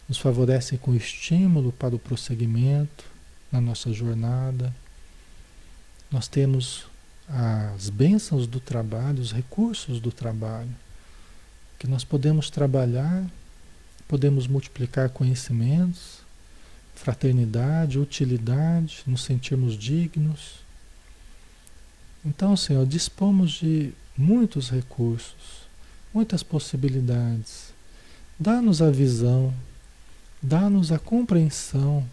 [0.08, 3.17] nos favorecem com estímulo para o prosseguimento
[3.52, 4.74] na nossa jornada.
[6.12, 6.86] Nós temos
[7.28, 10.74] as bênçãos do trabalho, os recursos do trabalho,
[11.78, 13.26] que nós podemos trabalhar,
[14.08, 16.20] podemos multiplicar conhecimentos,
[16.96, 20.68] fraternidade, utilidade, nos sentirmos dignos
[22.28, 25.66] então, Senhor, dispomos de muitos recursos,
[26.14, 27.74] muitas possibilidades.
[28.38, 29.54] Dá-nos a visão,
[30.44, 32.06] dá-nos a compreensão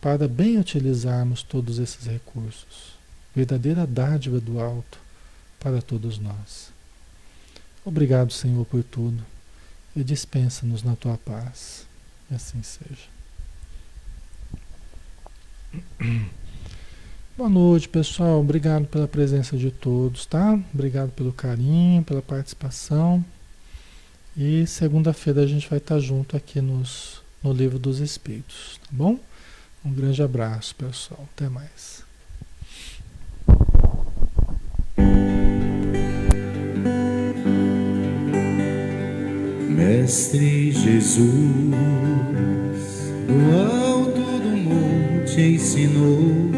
[0.00, 2.94] para bem utilizarmos todos esses recursos.
[3.34, 4.98] Verdadeira dádiva do alto
[5.58, 6.72] para todos nós.
[7.84, 9.22] Obrigado, Senhor, por tudo
[9.94, 11.86] e dispensa-nos na tua paz.
[12.30, 13.08] E assim seja.
[17.36, 18.40] Boa noite, pessoal.
[18.40, 20.58] Obrigado pela presença de todos, tá?
[20.74, 23.24] Obrigado pelo carinho, pela participação.
[24.36, 29.18] E segunda-feira a gente vai estar junto aqui nos, no Livro dos Espíritos, tá bom?
[29.82, 31.26] Um grande abraço, pessoal.
[31.34, 32.04] Até mais.
[39.70, 41.24] Mestre Jesus,
[43.26, 46.50] do alto do monte ensinou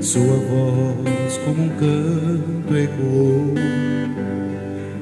[0.00, 3.54] sua voz como um canto ecoou.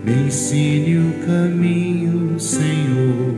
[0.04, 3.34] Me ensine o caminho, Senhor,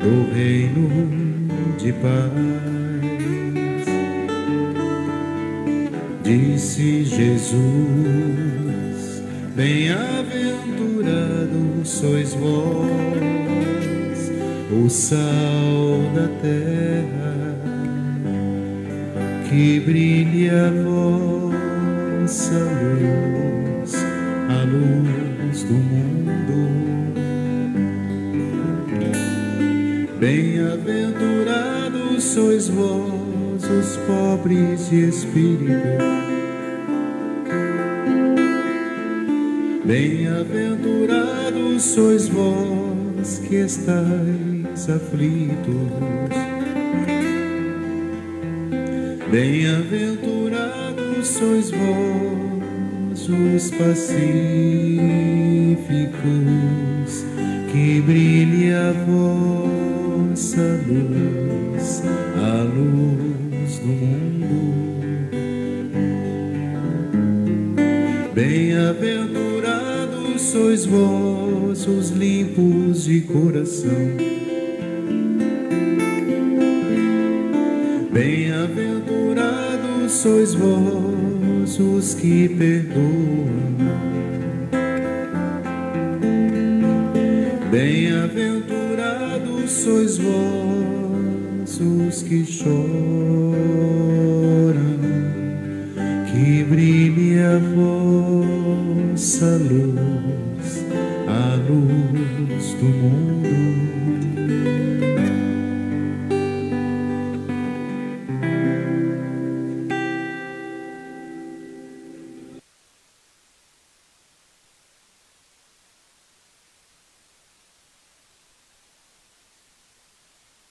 [0.00, 1.27] do reino
[1.78, 2.32] de paz.
[6.24, 7.58] Disse Jesus,
[9.54, 14.32] bem-aventurado sois vós,
[14.72, 17.56] o sal da terra
[19.48, 23.94] que brilhe a vossa luz,
[24.50, 26.18] a luz do mundo.
[32.20, 35.72] Sois vós, os pobres de espírito.
[39.84, 46.48] Bem-aventurados sois vós que estáis aflitos
[49.30, 54.08] Bem-aventurados sois vós, os pacíficos,
[60.58, 62.02] vossa luz,
[62.36, 64.74] a luz do mundo.
[68.34, 73.88] Bem-aventurados sois vós, os limpos de coração
[78.12, 83.46] Bem-aventurados sois vós os que perdoam.